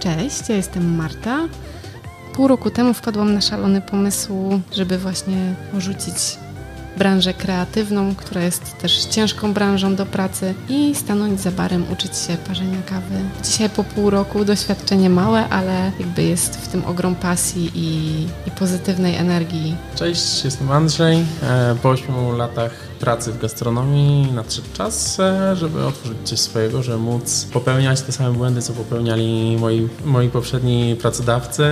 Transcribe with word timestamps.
Cześć, 0.00 0.48
ja 0.48 0.56
jestem 0.56 0.94
Marta. 0.94 1.38
Pół 2.34 2.48
roku 2.48 2.70
temu 2.70 2.94
wpadłam 2.94 3.34
na 3.34 3.40
szalony 3.40 3.80
pomysł, 3.80 4.60
żeby 4.72 4.98
właśnie 4.98 5.54
porzucić 5.72 6.38
branżę 6.96 7.34
kreatywną, 7.34 8.14
która 8.14 8.42
jest 8.42 8.78
też 8.78 9.04
ciężką 9.04 9.52
branżą 9.52 9.96
do 9.96 10.06
pracy 10.06 10.54
i 10.68 10.94
stanąć 10.94 11.40
za 11.40 11.50
barem, 11.50 11.84
uczyć 11.92 12.16
się 12.16 12.36
parzenia 12.48 12.82
kawy. 12.86 13.14
Dzisiaj 13.44 13.70
po 13.70 13.84
pół 13.84 14.10
roku 14.10 14.44
doświadczenie 14.44 15.10
małe, 15.10 15.48
ale 15.48 15.92
jakby 15.98 16.22
jest 16.22 16.56
w 16.56 16.68
tym 16.68 16.84
ogrom 16.84 17.14
pasji 17.14 17.70
i, 17.74 18.22
i 18.46 18.50
pozytywnej 18.50 19.16
energii. 19.16 19.76
Cześć, 19.94 20.44
jestem 20.44 20.70
Andrzej. 20.70 21.24
E, 21.42 21.76
po 21.82 21.88
8 21.90 22.36
latach 22.36 22.89
pracy 23.00 23.32
w 23.32 23.40
gastronomii 23.40 24.32
nadszedł 24.32 24.68
czas, 24.74 25.20
e, 25.20 25.56
żeby 25.56 25.86
otworzyć 25.86 26.18
coś 26.24 26.38
swojego, 26.38 26.82
żeby 26.82 26.98
móc 26.98 27.46
popełniać 27.52 28.00
te 28.00 28.12
same 28.12 28.32
błędy, 28.32 28.62
co 28.62 28.72
popełniali 28.72 29.56
moi, 29.60 29.88
moi 30.04 30.28
poprzedni 30.28 30.96
pracodawcy. 30.96 31.64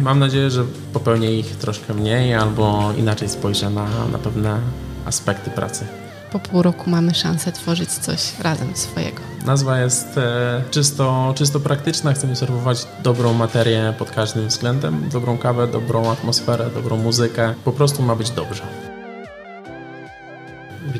Mam 0.00 0.18
nadzieję, 0.18 0.50
że 0.50 0.64
popełnię 0.92 1.38
ich 1.38 1.56
troszkę 1.56 1.94
mniej 1.94 2.34
albo 2.34 2.92
inaczej 2.98 3.28
spojrzę 3.28 3.70
na, 3.70 3.86
na 4.12 4.18
pewne 4.18 4.60
aspekty 5.06 5.50
pracy. 5.50 5.86
Po 6.32 6.38
pół 6.38 6.62
roku 6.62 6.90
mamy 6.90 7.14
szansę 7.14 7.52
tworzyć 7.52 7.90
coś 7.90 8.38
razem 8.40 8.76
swojego. 8.76 9.20
Nazwa 9.46 9.80
jest 9.80 10.18
e, 10.18 10.62
czysto, 10.70 11.34
czysto 11.36 11.60
praktyczna. 11.60 12.12
Chcemy 12.12 12.36
serwować 12.36 12.86
dobrą 13.02 13.32
materię 13.32 13.94
pod 13.98 14.10
każdym 14.10 14.48
względem. 14.48 15.08
Dobrą 15.12 15.38
kawę, 15.38 15.66
dobrą 15.66 16.10
atmosferę, 16.10 16.70
dobrą 16.74 16.96
muzykę. 16.96 17.54
Po 17.64 17.72
prostu 17.72 18.02
ma 18.02 18.16
być 18.16 18.30
dobrze. 18.30 18.95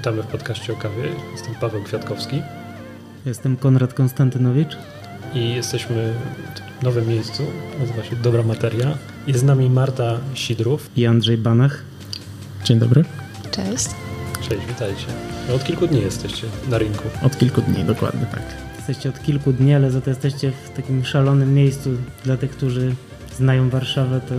Witamy 0.06 0.22
w 0.22 0.26
podcaście 0.26 0.72
o 0.72 0.76
kawie. 0.76 1.02
Jestem 1.32 1.54
Paweł 1.54 1.82
Kwiatkowski. 1.82 2.42
Jestem 3.24 3.56
Konrad 3.56 3.94
Konstantynowicz. 3.94 4.76
I 5.34 5.54
jesteśmy 5.54 6.14
w 6.80 6.82
nowym 6.82 7.08
miejscu, 7.08 7.42
nazywa 7.80 8.04
się 8.04 8.16
Dobra 8.16 8.42
Materia. 8.42 8.98
Jest 9.26 9.40
z 9.40 9.42
nami 9.42 9.70
Marta 9.70 10.18
Sidrów. 10.34 10.90
I 10.96 11.06
Andrzej 11.06 11.38
Banach. 11.38 11.82
Dzień 12.64 12.78
dobry. 12.78 13.04
Cześć. 13.50 13.86
Cześć, 14.48 14.66
witajcie. 14.68 15.06
No 15.48 15.54
od 15.54 15.64
kilku 15.64 15.86
dni 15.86 16.00
jesteście 16.00 16.46
na 16.68 16.78
rynku. 16.78 17.08
Od 17.22 17.38
kilku 17.38 17.62
dni, 17.62 17.84
dokładnie 17.84 18.26
tak. 18.26 18.42
Jesteście 18.76 19.08
od 19.08 19.22
kilku 19.22 19.52
dni, 19.52 19.74
ale 19.74 19.90
za 19.90 20.00
to 20.00 20.10
jesteście 20.10 20.52
w 20.64 20.76
takim 20.76 21.04
szalonym 21.04 21.54
miejscu. 21.54 21.90
Dla 22.24 22.36
tych, 22.36 22.50
którzy 22.50 22.94
znają 23.36 23.70
Warszawę, 23.70 24.20
to, 24.20 24.34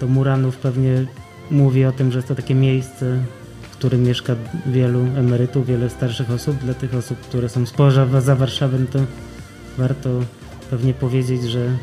to 0.00 0.06
Muranów 0.06 0.56
pewnie 0.56 1.04
mówi 1.50 1.84
o 1.84 1.92
tym, 1.92 2.12
że 2.12 2.18
jest 2.18 2.28
to 2.28 2.34
takie 2.34 2.54
miejsce, 2.54 3.18
którym 3.82 4.02
mieszka 4.02 4.36
wielu 4.66 4.98
emerytów, 4.98 5.66
wiele 5.66 5.90
starszych 5.90 6.30
osób. 6.30 6.56
Dla 6.56 6.74
tych 6.74 6.94
osób, 6.94 7.20
które 7.20 7.48
są 7.48 7.66
spoza 7.66 8.20
za 8.20 8.36
Warszawą, 8.36 8.86
to 8.92 8.98
warto 9.78 10.10
pewnie 10.70 10.94
powiedzieć, 10.94 11.42
że 11.42 11.76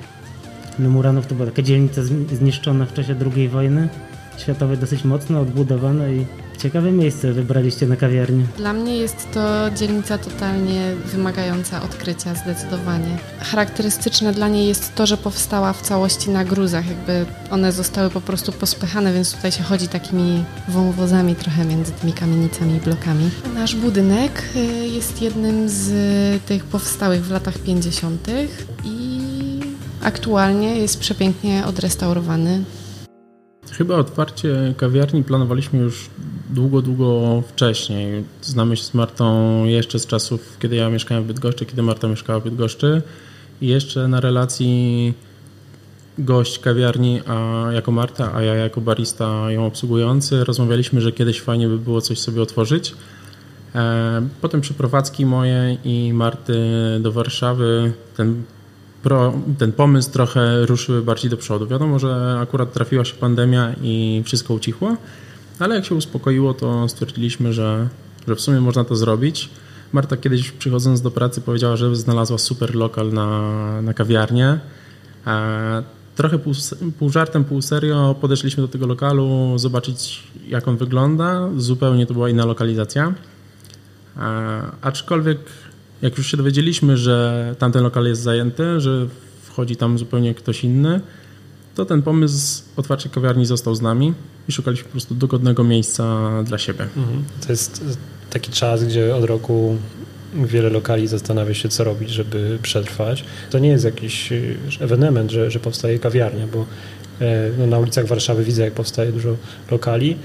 no 0.80 0.89
Muranów 0.89 1.27
to 1.27 1.36
była 1.36 1.50
taka 1.50 1.61
dzielnica 1.61 2.02
zniszczona 2.33 2.86
w 2.86 2.94
czasie 2.94 3.16
II 3.36 3.50
wojny 3.50 3.89
światowej, 4.38 4.77
dosyć 4.77 5.03
mocno 5.03 5.39
odbudowana 5.42 6.09
i 6.09 6.25
ciekawe 6.60 6.92
miejsce 6.92 7.34
wybraliście 7.34 7.88
na 7.88 7.96
kawiarnię. 7.96 8.46
Dla 8.58 8.74
mnie 8.74 8.98
jest 8.98 9.28
to 9.34 9.72
dzielnica 9.76 10.18
totalnie 10.18 10.96
wymagająca 11.06 11.82
odkrycia, 11.82 12.36
zdecydowanie. 12.36 13.18
Charakterystyczne 13.40 14.34
dla 14.34 14.48
niej 14.48 14.68
jest 14.68 14.96
to, 14.96 15.06
że 15.06 15.18
powstała 15.18 15.74
w 15.74 15.82
całości 15.82 16.30
na 16.30 16.46
gruzach, 16.46 16.88
jakby 16.88 17.26
one 17.52 17.72
zostały 17.72 18.10
po 18.10 18.22
prostu 18.22 18.52
pospychane, 18.52 19.14
więc 19.14 19.36
tutaj 19.36 19.52
się 19.52 19.64
chodzi 19.64 19.88
takimi 19.88 20.44
wąwozami 20.68 21.36
trochę 21.36 21.66
między 21.66 21.92
tymi 21.92 22.14
kamienicami 22.14 22.76
i 22.76 22.80
blokami. 22.80 23.30
Nasz 23.56 23.76
budynek 23.76 24.44
y, 24.56 24.88
jest 24.88 25.22
jednym 25.22 25.70
z 25.70 25.90
tych 26.44 26.64
powstałych 26.66 27.26
w 27.26 27.32
latach 27.32 27.58
50. 27.58 28.28
i 28.86 29.20
aktualnie 30.02 30.76
jest 30.76 31.00
przepięknie 31.00 31.66
odrestaurowany. 31.66 32.64
Chyba 33.72 33.96
otwarcie 33.96 34.74
kawiarni 34.78 35.24
planowaliśmy 35.24 35.80
już 35.80 36.10
długo, 36.50 36.82
długo 36.82 37.42
wcześniej. 37.48 38.24
Znamy 38.42 38.78
się 38.78 38.84
z 38.84 38.94
Martą 38.94 39.66
jeszcze 39.66 40.00
z 40.00 40.08
czasów, 40.08 40.58
kiedy 40.60 40.76
ja 40.76 40.90
mieszkałem 40.90 41.24
w 41.24 41.28
Bydgoszczy, 41.28 41.66
kiedy 41.66 41.84
Marta 41.84 42.08
mieszkała 42.08 42.40
w 42.40 42.44
Bydgoszczy 42.44 43.02
i 43.62 43.68
jeszcze 43.68 44.08
na 44.08 44.20
relacji 44.20 45.14
gość 46.18 46.60
kawiarni 46.60 47.22
a 47.28 47.68
jako 47.72 47.92
Marta, 47.92 48.34
a 48.34 48.42
ja 48.42 48.56
jako 48.56 48.82
barista 48.82 49.52
ją 49.52 49.66
obsługujący 49.66 50.44
rozmawialiśmy, 50.44 51.02
że 51.02 51.12
kiedyś 51.12 51.42
fajnie 51.42 51.68
by 51.68 51.78
było 51.78 52.02
coś 52.02 52.20
sobie 52.20 52.42
otworzyć. 52.42 52.96
E, 53.76 54.28
potem 54.42 54.62
przeprowadzki 54.62 55.26
moje 55.26 55.78
i 55.86 56.14
Marty 56.14 56.58
do 57.00 57.12
Warszawy, 57.12 57.94
ten 58.18 58.44
pro, 59.04 59.33
ten 59.58 59.71
pomysł 59.71 60.11
trochę 60.11 60.65
ruszyły 60.65 61.02
bardziej 61.02 61.32
do 61.32 61.37
przodu. 61.37 61.67
Wiadomo, 61.67 61.99
że 61.99 62.37
akurat 62.42 62.73
trafiła 62.73 63.05
się 63.05 63.15
pandemia 63.15 63.76
i 63.82 64.23
wszystko 64.26 64.54
ucichło, 64.54 64.95
ale 65.60 65.76
jak 65.76 65.86
się 65.86 65.95
uspokoiło, 65.95 66.54
to 66.54 66.89
stwierdziliśmy, 66.89 67.54
że, 67.54 67.88
że 68.27 68.36
w 68.36 68.42
sumie 68.42 68.61
można 68.61 68.83
to 68.83 68.95
zrobić. 68.95 69.49
Marta 69.93 70.17
kiedyś 70.17 70.52
przychodząc 70.52 71.02
do 71.02 71.11
pracy 71.11 71.42
powiedziała, 71.42 71.76
że 71.76 71.95
znalazła 71.95 72.38
super 72.38 72.76
lokal 72.76 73.14
na, 73.14 73.82
na 73.82 73.93
kawiarnię. 73.93 74.59
E, 75.27 75.83
trochę 76.15 76.39
pół, 76.39 76.54
pół 76.99 77.09
żartem, 77.09 77.45
pół 77.45 77.61
serio 77.61 78.15
podeszliśmy 78.21 78.61
do 78.61 78.67
tego 78.67 78.88
lokalu, 78.88 79.54
zobaczyć 79.58 80.23
jak 80.48 80.67
on 80.67 80.77
wygląda. 80.77 81.49
Zupełnie 81.58 82.05
to 82.05 82.14
była 82.14 82.30
inna 82.30 82.45
lokalizacja. 82.45 83.14
E, 84.17 84.61
aczkolwiek 84.82 85.39
jak 86.02 86.17
już 86.17 86.32
się 86.32 86.37
dowiedzieliśmy, 86.37 86.98
że 86.98 87.55
tamten 87.60 87.83
lokal 87.83 88.05
jest 88.05 88.21
zajęty, 88.21 88.80
że 88.80 89.08
wchodzi 89.43 89.76
tam 89.76 89.98
zupełnie 89.99 90.33
ktoś 90.33 90.64
inny, 90.64 91.02
to 91.76 91.86
ten 91.86 92.02
pomysł 92.02 92.64
otwarcia 92.77 93.10
kawiarni 93.10 93.45
został 93.45 93.76
z 93.76 93.82
nami 93.82 94.14
i 94.49 94.52
szukaliśmy 94.52 94.86
po 94.86 94.92
prostu 94.92 95.15
dogodnego 95.15 95.64
miejsca 95.64 96.30
dla 96.43 96.58
siebie. 96.58 96.83
Mhm. 96.98 97.23
To 97.45 97.52
jest 97.52 97.99
taki 98.30 98.52
czas, 98.52 98.83
gdzie 98.83 99.15
od 99.15 99.23
roku 99.23 99.77
wiele 100.33 100.70
lokali 100.70 101.08
zastanawia 101.08 101.54
się, 101.54 101.70
co 101.70 101.83
robić, 101.83 102.09
żeby 102.09 102.59
przetrwać. 102.61 103.23
To 103.49 103.59
nie 103.59 103.70
jest 103.70 103.86
jakiś 103.86 104.33
ewenement, 104.80 105.32
że, 105.32 105.52
że 105.52 105.59
powstaje 105.59 105.99
kawiarnia, 105.99 106.48
bo 106.48 106.65
e, 107.21 107.49
no, 107.58 107.67
na 107.67 107.80
ulicach 107.80 108.08
Warszawy 108.08 108.43
widzę, 108.43 108.64
jak 108.64 108.73
powstaje 108.73 109.11
dużo 109.11 109.36
lokali, 109.71 110.15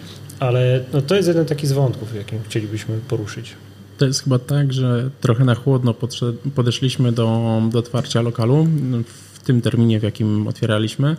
ale 0.41 0.85
no, 0.93 1.03
to 1.03 1.15
jest 1.15 1.29
jeden 1.29 1.47
taki 1.47 1.67
z 1.67 1.73
wątków, 1.73 2.15
jakim 2.15 2.39
chcielibyśmy 2.49 2.99
poruszyć. 3.09 3.55
To 3.99 4.07
jest 4.07 4.25
chyba 4.25 4.39
tak, 4.39 4.73
że 4.73 5.11
trochę 5.21 5.45
na 5.45 5.55
chłodno 5.55 5.95
podeszliśmy 6.55 7.13
do, 7.13 7.61
do 7.73 7.79
otwarcia 7.79 8.23
lokalu 8.23 8.67
w 9.35 9.39
tym 9.39 9.61
terminie, 9.61 10.01
w 10.01 10.03
jakim 10.03 10.47
otwieraliśmy. 10.47 11.17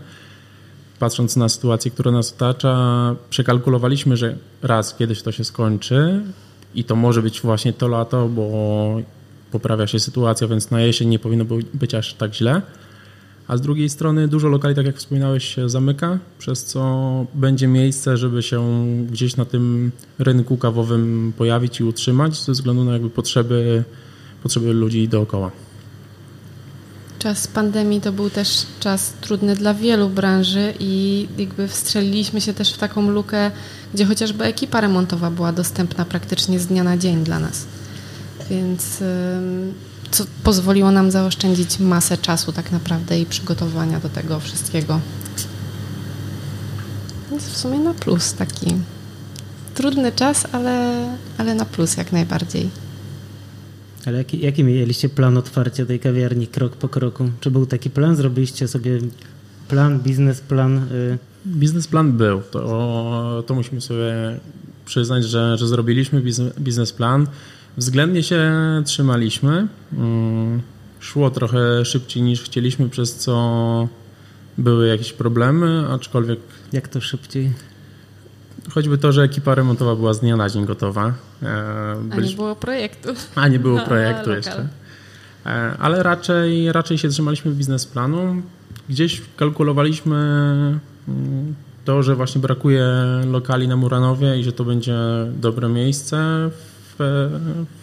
Patrząc 0.99 1.35
na 1.35 1.49
sytuację, 1.49 1.91
która 1.91 2.11
nas 2.11 2.33
otacza, 2.33 3.15
przekalkulowaliśmy, 3.29 4.17
że 4.17 4.37
raz 4.61 4.95
kiedyś 4.95 5.21
to 5.21 5.31
się 5.31 5.43
skończy 5.43 6.21
i 6.75 6.83
to 6.83 6.95
może 6.95 7.21
być 7.21 7.41
właśnie 7.41 7.73
to 7.73 7.87
lato, 7.87 8.27
bo 8.27 9.01
poprawia 9.51 9.87
się 9.87 9.99
sytuacja, 9.99 10.47
więc 10.47 10.71
na 10.71 10.81
jesień 10.81 11.09
nie 11.09 11.19
powinno 11.19 11.45
być 11.73 11.95
aż 11.95 12.13
tak 12.13 12.35
źle 12.35 12.61
a 13.47 13.57
z 13.57 13.61
drugiej 13.61 13.89
strony 13.89 14.27
dużo 14.27 14.47
lokali, 14.47 14.75
tak 14.75 14.85
jak 14.85 14.97
wspominałeś, 14.97 15.55
się 15.55 15.69
zamyka, 15.69 16.19
przez 16.39 16.63
co 16.63 17.25
będzie 17.33 17.67
miejsce, 17.67 18.17
żeby 18.17 18.43
się 18.43 18.85
gdzieś 19.11 19.35
na 19.35 19.45
tym 19.45 19.91
rynku 20.19 20.57
kawowym 20.57 21.33
pojawić 21.37 21.79
i 21.79 21.83
utrzymać 21.83 22.43
ze 22.43 22.51
względu 22.51 22.83
na 22.83 22.93
jakby 22.93 23.09
potrzeby, 23.09 23.83
potrzeby 24.43 24.73
ludzi 24.73 25.07
dookoła. 25.07 25.51
Czas 27.19 27.47
pandemii 27.47 28.01
to 28.01 28.11
był 28.11 28.29
też 28.29 28.65
czas 28.79 29.13
trudny 29.21 29.55
dla 29.55 29.73
wielu 29.73 30.09
branży 30.09 30.73
i 30.79 31.27
jakby 31.37 31.67
wstrzeliliśmy 31.67 32.41
się 32.41 32.53
też 32.53 32.73
w 32.73 32.77
taką 32.77 33.09
lukę, 33.09 33.51
gdzie 33.93 34.05
chociażby 34.05 34.43
ekipa 34.43 34.81
remontowa 34.81 35.31
była 35.31 35.51
dostępna 35.51 36.05
praktycznie 36.05 36.59
z 36.59 36.67
dnia 36.67 36.83
na 36.83 36.97
dzień 36.97 37.23
dla 37.23 37.39
nas. 37.39 37.65
Więc 38.49 39.03
co 40.15 40.25
pozwoliło 40.43 40.91
nam 40.91 41.11
zaoszczędzić 41.11 41.79
masę 41.79 42.17
czasu 42.17 42.51
tak 42.51 42.71
naprawdę 42.71 43.19
i 43.19 43.25
przygotowania 43.25 43.99
do 43.99 44.09
tego 44.09 44.39
wszystkiego. 44.39 44.99
Więc 47.31 47.43
w 47.43 47.57
sumie 47.57 47.79
na 47.79 47.93
plus 47.93 48.33
taki. 48.33 48.75
Trudny 49.73 50.11
czas, 50.11 50.47
ale, 50.51 51.05
ale 51.37 51.55
na 51.55 51.65
plus 51.65 51.97
jak 51.97 52.11
najbardziej. 52.11 52.69
Ale 54.05 54.17
jaki, 54.17 54.39
jaki 54.39 54.63
mieliście 54.63 55.09
plan 55.09 55.37
otwarcia 55.37 55.85
tej 55.85 55.99
kawiarni 55.99 56.47
krok 56.47 56.75
po 56.75 56.89
kroku? 56.89 57.29
Czy 57.39 57.51
był 57.51 57.65
taki 57.65 57.89
plan? 57.89 58.15
Zrobiliście 58.15 58.67
sobie 58.67 58.99
plan, 59.67 59.99
biznesplan? 59.99 60.77
Y... 60.77 61.17
Biznesplan 61.45 62.11
był. 62.11 62.41
To, 62.51 63.43
to 63.47 63.55
musimy 63.55 63.81
sobie 63.81 64.39
przyznać, 64.85 65.23
że, 65.23 65.57
że 65.57 65.67
zrobiliśmy 65.67 66.21
biznesplan. 66.59 67.27
Względnie 67.77 68.23
się 68.23 68.51
trzymaliśmy. 68.85 69.67
Mm, 69.93 70.61
szło 70.99 71.29
trochę 71.29 71.85
szybciej 71.85 72.23
niż 72.23 72.41
chcieliśmy, 72.41 72.89
przez 72.89 73.15
co 73.15 73.87
były 74.57 74.87
jakieś 74.87 75.13
problemy, 75.13 75.87
aczkolwiek. 75.91 76.39
Jak 76.73 76.87
to 76.87 77.01
szybciej? 77.01 77.53
Choćby 78.69 78.97
to, 78.97 79.11
że 79.11 79.23
ekipa 79.23 79.55
remontowa 79.55 79.95
była 79.95 80.13
z 80.13 80.19
dnia 80.19 80.37
na 80.37 80.49
dzień 80.49 80.65
gotowa. 80.65 81.13
Byliśmy... 82.01 82.23
A 82.23 82.29
nie 82.29 82.35
było 82.35 82.55
projektu. 82.55 83.09
A 83.35 83.47
nie 83.47 83.59
było 83.59 83.79
projektu 83.89 84.31
jeszcze. 84.31 84.67
E, 85.45 85.77
ale 85.79 86.03
raczej, 86.03 86.71
raczej 86.71 86.97
się 86.97 87.09
trzymaliśmy 87.09 87.51
biznesplanu. 87.51 88.41
Gdzieś 88.89 89.21
kalkulowaliśmy 89.37 90.15
mm, 91.07 91.55
to, 91.85 92.03
że 92.03 92.15
właśnie 92.15 92.41
brakuje 92.41 92.85
lokali 93.25 93.67
na 93.67 93.75
Muranowie 93.75 94.39
i 94.39 94.43
że 94.43 94.51
to 94.51 94.63
będzie 94.63 94.97
dobre 95.41 95.69
miejsce 95.69 96.49
w, 96.99 97.29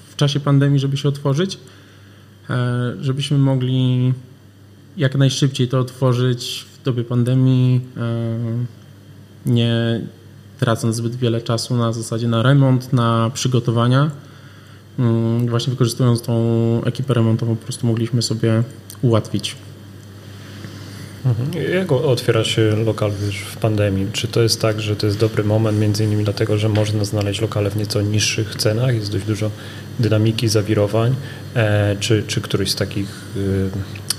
w 0.09 0.17
czasie 0.17 0.41
pandemii, 0.41 0.79
żeby 0.79 0.97
się 0.97 1.09
otworzyć, 1.09 1.59
e, 2.51 2.95
żebyśmy 3.01 3.39
mogli 3.39 4.13
jak 4.97 5.15
najszybciej 5.15 5.69
to 5.69 5.81
otworzyć 5.81 6.67
w 6.81 6.85
dobie 6.85 7.05
pandemii, 7.05 7.81
e, 7.97 8.39
nie 9.47 10.01
tracąc 10.59 10.97
zbyt 10.97 11.17
wiele 11.17 11.41
czasu 11.41 11.77
na 11.77 11.93
zasadzie 11.93 12.29
na 12.29 12.43
remont, 12.43 12.93
na 12.93 13.31
przygotowania. 13.35 14.11
Mm, 14.99 15.49
właśnie 15.49 15.71
wykorzystując 15.71 16.23
tą 16.23 16.35
ekipę 16.85 17.15
remontową, 17.15 17.57
po 17.57 17.65
prostu 17.65 17.87
mogliśmy 17.87 18.23
sobie 18.23 18.63
ułatwić. 19.03 19.57
Mhm. 21.27 21.73
Jak 21.75 21.93
otwiera 21.93 22.45
się 22.45 22.77
lokal 22.87 23.11
już 23.27 23.37
w 23.37 23.57
pandemii? 23.57 24.07
Czy 24.13 24.29
to 24.29 24.43
jest 24.43 24.61
tak, 24.61 24.81
że 24.81 24.97
to 24.97 25.07
jest 25.07 25.19
dobry 25.19 25.45
moment, 25.45 25.81
między 25.81 26.05
innymi 26.05 26.25
dlatego, 26.25 26.59
że 26.59 26.69
można 26.69 27.05
znaleźć 27.05 27.41
lokale 27.41 27.71
w 27.71 27.77
nieco 27.77 28.03
niższych 28.03 28.57
cenach, 28.57 28.95
jest 28.95 29.13
dość 29.13 29.25
dużo 29.25 29.51
dynamiki, 29.99 30.49
zawirowań, 30.49 31.15
e, 31.55 31.97
czy, 32.01 32.23
czy 32.27 32.41
któryś 32.41 32.71
z 32.71 32.75
takich, 32.75 33.09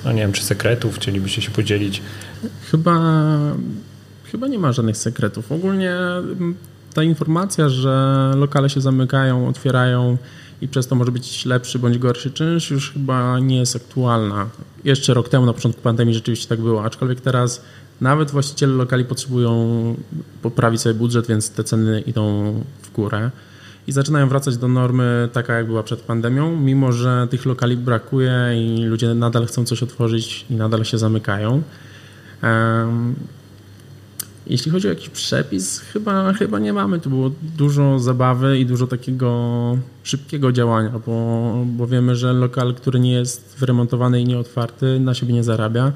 no 0.06 0.12
nie 0.12 0.22
wiem, 0.22 0.32
czy 0.32 0.44
sekretów 0.44 0.96
chcielibyście 0.96 1.42
się 1.42 1.52
podzielić? 1.52 2.02
Chyba, 2.72 3.00
chyba 4.32 4.48
nie 4.48 4.60
ma 4.60 4.72
żadnych 4.72 4.98
sekretów. 4.98 5.52
Ogólnie 5.52 5.96
ta 6.94 7.04
informacja, 7.04 7.70
że 7.70 8.32
lokale 8.36 8.70
się 8.70 8.82
zamykają, 8.82 9.48
otwierają, 9.48 10.18
i 10.64 10.68
przez 10.68 10.88
to 10.88 10.96
może 10.96 11.12
być 11.12 11.46
lepszy 11.46 11.80
bądź 11.80 11.98
gorszy 11.98 12.32
czynsz, 12.32 12.72
już 12.72 12.92
chyba 12.92 13.40
nie 13.40 13.58
jest 13.58 13.76
aktualna. 13.76 14.50
Jeszcze 14.84 15.14
rok 15.14 15.30
temu, 15.30 15.46
na 15.46 15.54
początku 15.54 15.82
pandemii, 15.82 16.14
rzeczywiście 16.14 16.48
tak 16.48 16.62
było, 16.62 16.84
aczkolwiek 16.84 17.22
teraz 17.22 17.62
nawet 18.02 18.32
właściciele 18.32 18.74
lokali 18.74 19.06
potrzebują 19.06 19.96
poprawić 20.42 20.82
sobie 20.82 20.96
budżet, 20.96 21.28
więc 21.28 21.50
te 21.50 21.64
ceny 21.64 22.02
idą 22.02 22.54
w 22.82 22.92
górę 22.92 23.32
i 23.88 23.92
zaczynają 23.92 24.30
wracać 24.30 24.58
do 24.58 24.68
normy 24.68 25.30
taka, 25.34 25.54
jak 25.54 25.66
była 25.66 25.84
przed 25.84 26.02
pandemią, 26.02 26.58
mimo 26.58 26.92
że 26.92 27.28
tych 27.30 27.46
lokali 27.46 27.78
brakuje 27.78 28.34
i 28.56 28.84
ludzie 28.84 29.14
nadal 29.14 29.46
chcą 29.46 29.66
coś 29.66 29.84
otworzyć 29.84 30.46
i 30.50 30.54
nadal 30.54 30.86
się 30.86 30.98
zamykają. 30.98 31.62
Jeśli 34.48 34.72
chodzi 34.72 34.88
o 34.88 34.90
jakiś 34.90 35.10
przepis, 35.10 35.80
chyba, 35.80 36.34
chyba 36.34 36.60
nie 36.60 36.74
mamy. 36.74 37.00
Tu 37.00 37.10
było 37.10 37.32
dużo 37.58 38.00
zabawy 38.00 38.60
i 38.60 38.66
dużo 38.66 38.88
takiego 38.88 39.78
szybkiego 40.04 40.52
działania, 40.52 40.92
bo, 41.06 41.66
bo 41.66 41.88
wiemy, 41.88 42.16
że 42.16 42.34
lokal, 42.34 42.74
który 42.74 43.00
nie 43.00 43.12
jest 43.12 43.56
wyremontowany 43.60 44.22
i 44.22 44.26
nieotwarty, 44.26 45.00
na 45.00 45.14
siebie 45.14 45.34
nie 45.34 45.44
zarabia. 45.44 45.92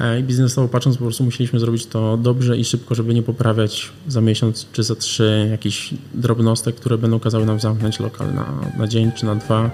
E, 0.00 0.20
I 0.20 0.22
biznesowo 0.22 0.68
patrząc, 0.68 0.96
po 0.96 1.04
prostu 1.04 1.24
musieliśmy 1.24 1.60
zrobić 1.60 1.86
to 1.86 2.16
dobrze 2.16 2.56
i 2.56 2.64
szybko, 2.64 2.94
żeby 2.94 3.14
nie 3.14 3.22
poprawiać 3.22 3.92
za 4.08 4.20
miesiąc 4.20 4.66
czy 4.72 4.82
za 4.82 4.94
trzy 4.94 5.48
jakichś 5.50 5.94
drobnostek, 6.14 6.76
które 6.76 6.98
będą 6.98 7.20
kazały 7.20 7.46
nam 7.46 7.60
zamknąć 7.60 8.00
lokal 8.00 8.34
na, 8.34 8.46
na 8.78 8.86
dzień 8.86 9.12
czy 9.12 9.26
na 9.26 9.34
dwa. 9.34 9.70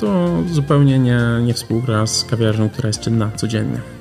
To 0.00 0.28
zupełnie 0.52 0.98
nie, 0.98 1.20
nie 1.46 1.54
współgra 1.54 2.06
z 2.06 2.24
kawiarnią, 2.24 2.68
która 2.70 2.86
jest 2.86 3.00
czynna 3.00 3.30
codziennie. 3.36 3.99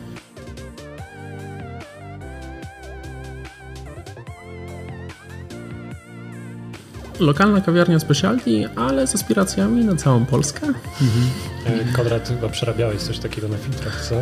Lokalna 7.20 7.62
kawiarnia 7.62 8.00
specialty, 8.00 8.70
ale 8.76 9.08
z 9.08 9.16
aspiracjami 9.16 9.86
na 9.86 9.96
całą 9.96 10.26
Polskę. 10.26 10.68
Mhm. 10.68 11.94
Konrad, 11.96 12.30
chyba 12.30 12.50
przerabiałeś 12.50 13.02
coś 13.02 13.20
takiego 13.20 13.48
na 13.48 13.58
filtrach, 13.58 14.06
co? 14.06 14.16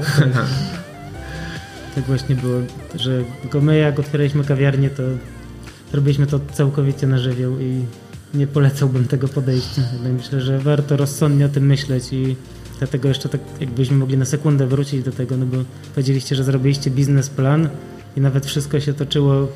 tak 1.96 2.04
właśnie 2.04 2.36
było, 2.36 2.62
że 2.96 3.24
tylko 3.42 3.62
my 3.62 3.78
jak 3.78 4.00
otwieraliśmy 4.00 4.44
kawiarnię, 4.44 4.90
to 4.90 5.04
robiliśmy 5.94 6.28
to 6.28 6.40
całkowicie 6.54 7.08
na 7.08 7.18
żywioł 7.18 7.60
i 7.60 7.86
nie 8.34 8.48
polecałbym 8.48 9.08
tego 9.08 9.28
podejścia. 9.28 9.82
Myślę, 10.18 10.42
że 10.42 10.60
warto 10.60 10.98
rozsądnie 10.98 11.46
o 11.46 11.50
tym 11.50 11.66
myśleć 11.66 12.14
i 12.14 12.36
dlatego 12.80 13.08
jeszcze 13.08 13.30
tak 13.30 13.42
jakbyśmy 13.60 13.98
mogli 13.98 14.18
na 14.18 14.26
sekundę 14.26 14.68
wrócić 14.68 15.04
do 15.04 15.12
tego, 15.12 15.38
no 15.38 15.46
bo 15.46 15.58
powiedzieliście, 15.96 16.36
że 16.36 16.44
zrobiliście 16.44 16.92
biznesplan 16.92 17.70
i 18.18 18.22
nawet 18.22 18.46
wszystko 18.46 18.80
się 18.80 18.94
toczyło 18.94 19.48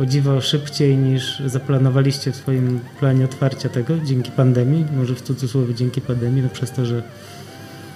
o 0.00 0.06
dziwo 0.06 0.40
szybciej 0.40 0.96
niż 0.96 1.42
zaplanowaliście 1.46 2.32
w 2.32 2.36
swoim 2.36 2.80
planie 3.00 3.24
otwarcia 3.24 3.68
tego 3.68 3.98
dzięki 4.04 4.30
pandemii, 4.30 4.86
może 4.96 5.14
w 5.14 5.22
cudzysłowie 5.22 5.74
dzięki 5.74 6.00
pandemii, 6.00 6.42
no 6.42 6.48
przez 6.48 6.70
to, 6.70 6.86
że 6.86 7.02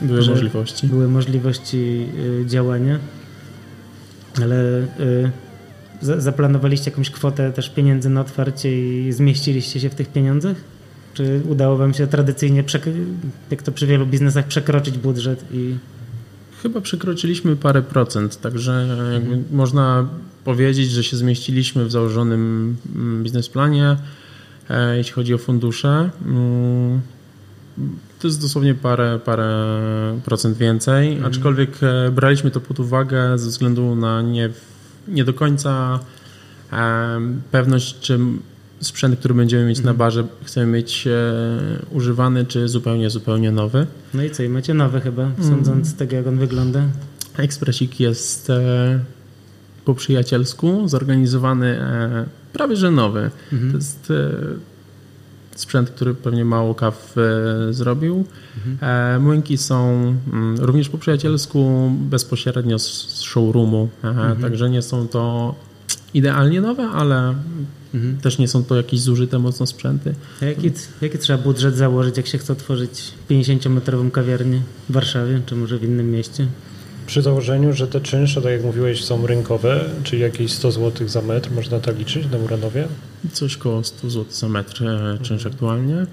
były 0.01 0.23
że 0.23 0.31
możliwości. 0.31 0.87
Były 0.87 1.09
możliwości 1.09 2.09
y, 2.43 2.47
działania, 2.47 2.99
ale 4.43 4.81
y, 4.81 5.31
zaplanowaliście 6.03 6.91
jakąś 6.91 7.11
kwotę 7.11 7.53
też 7.53 7.71
pieniędzy 7.71 8.11
na 8.11 8.21
otwarcie 8.21 9.07
i 9.07 9.13
zmieściliście 9.13 9.81
się 9.81 9.91
w 9.91 9.95
tych 9.95 10.09
pieniądzach? 10.09 10.57
Czy 11.15 11.41
udało 11.49 11.77
wam 11.77 11.95
się 11.95 12.07
tradycyjnie, 12.07 12.65
jak 13.51 13.63
to 13.63 13.73
przy 13.73 13.87
wielu 13.87 14.07
biznesach, 14.07 14.47
przekroczyć 14.47 14.99
budżet 14.99 15.45
i 15.53 15.75
Chyba 16.63 16.81
przekroczyliśmy 16.81 17.57
parę 17.57 17.83
procent, 17.83 18.41
także 18.41 18.73
mhm. 18.73 19.45
można 19.53 20.09
powiedzieć, 20.45 20.91
że 20.91 21.05
się 21.05 21.17
zmieściliśmy 21.17 21.85
w 21.85 21.91
założonym 21.91 22.77
mm, 22.95 23.23
biznesplanie, 23.23 23.97
e, 24.71 24.97
jeśli 24.97 25.13
chodzi 25.13 25.35
o 25.35 25.39
fundusze. 25.39 26.11
Mm, 26.27 27.01
to 28.21 28.29
jest 28.29 28.41
dosłownie 28.41 28.75
parę, 28.75 29.21
parę 29.25 29.49
procent 30.25 30.59
więcej, 30.59 31.09
mhm. 31.13 31.33
aczkolwiek 31.33 31.71
e, 31.83 32.11
braliśmy 32.11 32.51
to 32.51 32.61
pod 32.61 32.81
uwagę 32.81 33.39
ze 33.39 33.49
względu 33.49 33.97
na 33.97 34.23
nie, 34.23 34.51
nie 35.09 35.25
do 35.25 35.35
końca 35.35 36.01
e, 36.73 37.21
pewność, 37.51 38.01
czy 38.01 38.19
sprzęt, 38.81 39.19
który 39.19 39.35
będziemy 39.35 39.65
mieć 39.65 39.79
mhm. 39.79 39.97
na 39.97 39.99
barze, 39.99 40.25
chcemy 40.45 40.67
mieć 40.67 41.09
używany, 41.91 42.45
czy 42.45 42.69
zupełnie, 42.69 43.11
zupełnie 43.11 43.53
nowy. 43.53 43.87
No 44.15 44.25
i 44.25 44.31
co, 44.31 44.43
i 44.43 44.49
macie 44.49 44.75
nowy 44.75 45.01
chyba, 45.01 45.31
sądząc 45.37 45.69
mhm. 45.69 45.85
z 45.85 45.95
tego, 45.95 46.17
jak 46.17 46.27
on 46.27 46.39
wygląda? 46.39 46.83
Ekspresik 47.37 48.01
jest 48.01 48.53
po 49.85 49.95
przyjacielsku, 49.95 50.89
zorganizowany 50.89 51.67
e, 51.67 52.27
prawie 52.53 52.77
że 52.77 52.91
nowy. 52.91 53.31
Mhm. 53.53 53.73
To 53.73 53.79
jest 53.79 54.11
e, 54.11 54.31
sprzęt, 55.55 55.91
który 55.91 56.15
pewnie 56.15 56.45
mało 56.45 56.75
kaw 56.75 57.15
e, 57.19 57.73
zrobił. 57.73 58.25
Mhm. 58.57 59.23
Młynki 59.23 59.59
są 59.59 59.91
mm, 60.33 60.57
również 60.59 60.89
po 60.89 60.99
przyjacielsku, 60.99 61.91
bezpośrednio 62.01 62.79
z 62.79 63.21
showroomu, 63.21 63.89
mhm. 64.03 64.43
także 64.43 64.71
nie 64.71 64.83
są 64.83 65.09
to 65.09 65.55
idealnie 66.15 66.61
nowe, 66.61 66.83
ale 66.83 67.35
mhm. 67.95 68.19
też 68.19 68.39
nie 68.39 68.49
są 68.49 68.65
to 68.65 68.77
jakieś 68.77 69.01
zużyte 69.01 69.39
mocno 69.39 69.67
sprzęty. 69.67 70.15
A 70.43 70.45
jaki, 70.45 70.73
jaki 71.01 71.19
trzeba 71.19 71.43
budżet 71.43 71.77
założyć, 71.77 72.17
jak 72.17 72.27
się 72.27 72.39
chce 72.39 72.53
otworzyć 72.53 73.15
50-metrową 73.31 74.11
kawiarnię 74.11 74.63
w 74.89 74.93
Warszawie, 74.93 75.41
czy 75.47 75.57
może 75.57 75.79
w 75.79 75.85
innym 75.85 76.11
mieście? 76.11 76.47
Przy 77.07 77.23
założeniu, 77.23 77.73
że 77.73 77.87
te 77.87 78.01
czynsze, 78.01 78.43
tak 78.43 78.53
jak 78.53 78.65
mówiłeś, 78.65 79.05
są 79.05 79.27
rynkowe, 79.27 79.85
czyli 80.03 80.23
jakieś 80.23 80.53
100 80.53 80.73
zł 80.73 81.09
za 81.09 81.23
metr, 81.23 81.51
można 81.51 81.81
tak 81.81 81.99
liczyć 81.99 82.31
na 82.31 82.39
Muranowie? 82.39 82.89
Coś 83.33 83.57
koło 83.57 83.85
100 83.85 84.11
zł 84.11 84.25
za 84.31 84.49
metr 84.49 84.85
e, 84.85 85.19
czynsz 85.23 85.47
aktualnie. 85.47 86.07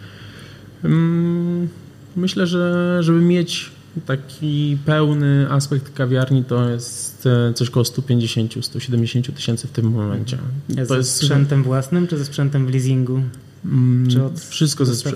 Mm, 0.83 1.67
myślę, 2.15 2.48
że 2.48 2.98
żeby 3.03 3.21
mieć 3.21 3.71
taki 4.05 4.77
pełny 4.86 5.48
aspekt 5.50 5.93
kawiarni, 5.93 6.43
to 6.43 6.69
jest 6.69 7.27
e, 7.50 7.53
coś 7.53 7.69
koło 7.69 7.83
150-170 7.83 9.33
tysięcy 9.33 9.67
w 9.67 9.71
tym 9.71 9.86
momencie. 9.86 10.38
To 10.77 10.86
ze 10.86 10.98
jest 10.98 11.15
sprzętem 11.15 11.63
własnym, 11.63 12.07
czy 12.07 12.17
ze 12.17 12.25
sprzętem 12.25 12.67
w 12.67 12.69
leasingu? 12.69 13.21
Mm, 13.65 14.07
wszystko 14.49 14.85
ze 14.85 15.11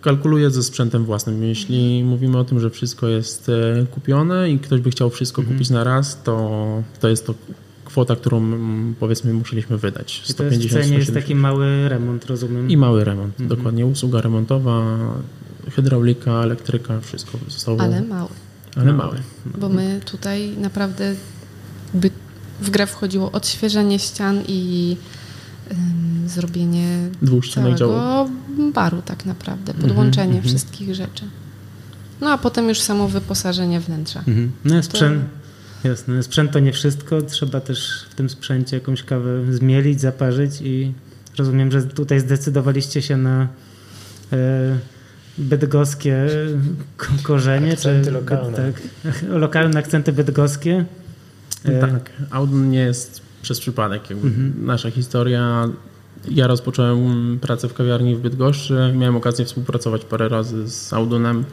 kalkuluję 0.00 0.50
ze 0.50 0.62
sprzętem 0.62 1.04
własnym. 1.04 1.44
Jeśli 1.44 2.04
mówimy 2.04 2.38
o 2.38 2.44
tym, 2.44 2.60
że 2.60 2.70
wszystko 2.70 3.08
jest 3.08 3.48
e, 3.48 3.86
kupione 3.86 4.50
i 4.50 4.58
ktoś 4.58 4.80
by 4.80 4.90
chciał 4.90 5.10
wszystko 5.10 5.42
mhm. 5.42 5.56
kupić 5.58 5.70
na 5.70 5.84
raz, 5.84 6.22
to, 6.22 6.82
to 7.00 7.08
jest 7.08 7.26
to 7.26 7.34
kwota, 7.84 8.16
którą 8.16 8.38
mm, 8.38 8.94
powiedzmy 9.00 9.34
musieliśmy 9.34 9.78
wydać. 9.78 10.22
150, 10.24 10.64
I 10.64 10.68
to 10.68 10.78
jest, 10.78 10.90
w 10.90 10.98
jest 10.98 11.14
taki 11.14 11.34
mały 11.34 11.88
remont, 11.88 12.24
rozumiem? 12.26 12.70
I 12.70 12.76
mały 12.76 13.04
remont, 13.04 13.40
mhm. 13.40 13.48
dokładnie. 13.48 13.86
Usługa 13.86 14.20
remontowa, 14.20 14.98
hydraulika, 15.70 16.30
elektryka, 16.30 17.00
wszystko 17.00 17.38
zostało. 17.48 17.80
Ale 17.80 18.02
mały. 18.02 18.30
Ale 18.76 18.92
mały. 18.92 19.16
Bo 19.58 19.68
my 19.68 20.00
tutaj 20.04 20.48
naprawdę 20.56 21.14
by 21.94 22.10
w 22.60 22.70
grę 22.70 22.86
wchodziło 22.86 23.32
odświeżenie 23.32 23.98
ścian 23.98 24.42
i 24.48 24.96
zrobienie 26.26 26.98
całego 27.54 27.76
działu. 27.76 27.92
baru 28.74 29.02
tak 29.02 29.26
naprawdę, 29.26 29.74
podłączenie 29.74 30.32
mm 30.32 30.42
-hmm. 30.42 30.46
wszystkich 30.46 30.94
rzeczy. 30.94 31.24
No 32.20 32.30
a 32.30 32.38
potem 32.38 32.68
już 32.68 32.80
samo 32.80 33.08
wyposażenie 33.08 33.80
wnętrza. 33.80 34.24
Mm 34.26 34.40
-hmm. 34.40 34.50
No 34.64 34.82
sprzęt, 34.82 35.22
to... 35.82 35.88
jasne, 35.88 36.22
sprzęt 36.22 36.52
to 36.52 36.58
nie 36.58 36.72
wszystko, 36.72 37.22
trzeba 37.22 37.60
też 37.60 38.06
w 38.10 38.14
tym 38.14 38.30
sprzęcie 38.30 38.76
jakąś 38.76 39.02
kawę 39.02 39.54
zmielić, 39.54 40.00
zaparzyć 40.00 40.60
i 40.60 40.92
rozumiem, 41.38 41.72
że 41.72 41.82
tutaj 41.82 42.20
zdecydowaliście 42.20 43.02
się 43.02 43.16
na 43.16 43.48
e, 44.32 44.78
bydgoskie 45.38 46.26
korzenie. 47.22 47.72
Akcenty 47.72 48.04
czy, 48.04 48.10
lokalne. 48.10 48.56
Tak, 48.56 48.82
lokalne 49.44 49.80
akcenty 49.80 50.12
bydgoskie. 50.12 50.84
Tak, 51.80 52.10
Audun 52.30 52.70
nie 52.70 52.78
jest 52.78 53.22
przez 53.42 53.60
przypadek. 53.60 54.10
Mhm. 54.10 54.52
Nasza 54.58 54.90
historia 54.90 55.68
ja 56.30 56.46
rozpocząłem 56.46 57.38
pracę 57.40 57.68
w 57.68 57.74
kawiarni 57.74 58.16
w 58.16 58.20
Bydgoszczy. 58.20 58.92
Miałem 58.96 59.16
okazję 59.16 59.44
współpracować 59.44 60.04
parę 60.04 60.28
razy 60.28 60.68
z 60.68 60.92
Audunem. 60.92 61.44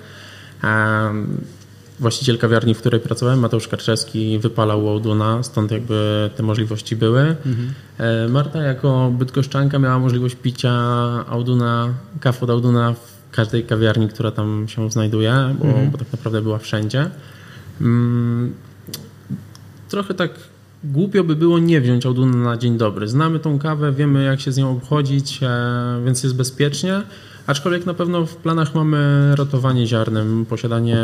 Właściciel 1.99 2.37
kawiarni, 2.37 2.73
w 2.73 2.77
której 2.77 2.99
pracowałem, 2.99 3.39
Mateusz 3.39 3.67
Karczewski, 3.67 4.39
wypalał 4.39 4.89
Auduna, 4.89 5.43
stąd 5.43 5.71
jakby 5.71 6.29
te 6.35 6.43
możliwości 6.43 6.95
były. 6.95 7.21
Mhm. 7.21 8.31
Marta 8.31 8.63
jako 8.63 9.11
bydgoszczanka 9.17 9.79
miała 9.79 9.99
możliwość 9.99 10.35
picia 10.35 10.71
Auduna, 11.27 11.93
kaw 12.19 12.43
od 12.43 12.49
Auduna 12.49 12.93
w 12.93 13.35
każdej 13.35 13.63
kawiarni, 13.63 14.09
która 14.09 14.31
tam 14.31 14.65
się 14.67 14.91
znajduje, 14.91 15.55
bo, 15.59 15.65
mhm. 15.65 15.91
bo 15.91 15.97
tak 15.97 16.11
naprawdę 16.11 16.41
była 16.41 16.57
wszędzie. 16.57 17.09
Mm, 17.81 18.53
trochę 19.89 20.13
tak 20.13 20.31
głupio 20.83 21.23
by 21.23 21.35
było 21.35 21.59
nie 21.59 21.81
wziąć 21.81 22.05
Auduna 22.05 22.37
na 22.37 22.57
dzień 22.57 22.77
dobry. 22.77 23.07
Znamy 23.07 23.39
tą 23.39 23.59
kawę, 23.59 23.91
wiemy 23.91 24.23
jak 24.23 24.41
się 24.41 24.51
z 24.51 24.57
nią 24.57 24.71
obchodzić, 24.71 25.39
e, 25.43 26.01
więc 26.05 26.23
jest 26.23 26.35
bezpiecznie. 26.35 27.01
Aczkolwiek 27.47 27.85
na 27.85 27.93
pewno 27.93 28.25
w 28.25 28.35
planach 28.35 28.75
mamy 28.75 29.31
ratowanie 29.35 29.87
ziarnem, 29.87 30.45
posiadanie 30.45 30.97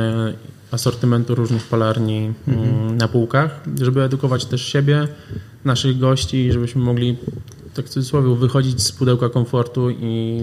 asortymentu 0.71 1.35
różnych 1.35 1.63
palarni 1.63 2.33
mm, 2.47 2.59
mhm. 2.63 2.97
na 2.97 3.07
półkach, 3.07 3.61
żeby 3.81 4.01
edukować 4.01 4.45
też 4.45 4.65
siebie, 4.65 5.07
naszych 5.65 5.99
gości, 5.99 6.51
żebyśmy 6.51 6.81
mogli, 6.81 7.17
tak 7.73 7.85
w 7.85 7.89
cudzysłowie, 7.89 8.35
wychodzić 8.35 8.81
z 8.81 8.91
pudełka 8.91 9.29
komfortu 9.29 9.89
i 9.89 10.41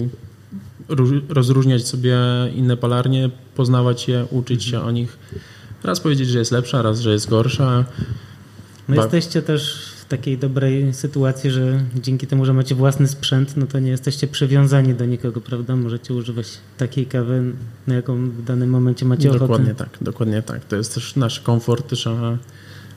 rozróżniać 1.28 1.86
sobie 1.86 2.18
inne 2.54 2.76
palarnie, 2.76 3.30
poznawać 3.56 4.08
je, 4.08 4.26
uczyć 4.30 4.64
się 4.64 4.80
o 4.80 4.90
nich. 4.90 5.18
Raz 5.84 6.00
powiedzieć, 6.00 6.28
że 6.28 6.38
jest 6.38 6.52
lepsza, 6.52 6.82
raz, 6.82 7.00
że 7.00 7.12
jest 7.12 7.28
gorsza. 7.28 7.84
No 8.88 8.94
jesteście 9.02 9.42
też 9.42 9.92
w 10.00 10.04
takiej 10.04 10.38
dobrej 10.38 10.94
sytuacji, 10.94 11.50
że 11.50 11.80
dzięki 11.94 12.26
temu, 12.26 12.44
że 12.44 12.52
macie 12.52 12.74
własny 12.74 13.08
sprzęt, 13.08 13.56
no 13.56 13.66
to 13.66 13.78
nie 13.78 13.90
jesteście 13.90 14.26
przywiązani 14.26 14.94
do 14.94 15.04
nikogo, 15.04 15.40
prawda? 15.40 15.76
Możecie 15.76 16.14
używać 16.14 16.46
takiej 16.78 17.06
kawy, 17.06 17.42
na 17.86 17.94
jaką 17.94 18.30
w 18.30 18.44
danym 18.44 18.70
momencie 18.70 19.06
macie 19.06 19.30
ochotę. 19.30 19.44
Dokładnie 19.44 19.74
tak, 19.74 19.88
dokładnie 20.00 20.42
tak. 20.42 20.64
To 20.64 20.76
jest 20.76 20.94
też 20.94 21.16
nasz 21.16 21.40
komfort, 21.40 21.92
że, 21.92 22.38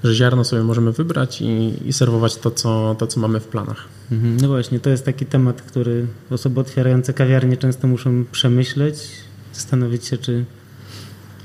że 0.03 0.15
ziarno 0.15 0.43
sobie 0.43 0.63
możemy 0.63 0.91
wybrać 0.91 1.41
i, 1.41 1.73
i 1.85 1.93
serwować 1.93 2.35
to 2.35 2.51
co, 2.51 2.95
to, 2.99 3.07
co 3.07 3.19
mamy 3.19 3.39
w 3.39 3.47
planach. 3.47 3.85
Mhm. 4.11 4.37
No 4.37 4.47
właśnie, 4.47 4.79
to 4.79 4.89
jest 4.89 5.05
taki 5.05 5.25
temat, 5.25 5.61
który 5.61 6.07
osoby 6.29 6.59
otwierające 6.59 7.13
kawiarnie 7.13 7.57
często 7.57 7.87
muszą 7.87 8.25
przemyśleć, 8.31 9.07
zastanowić 9.53 10.05
się, 10.05 10.17
czy 10.17 10.45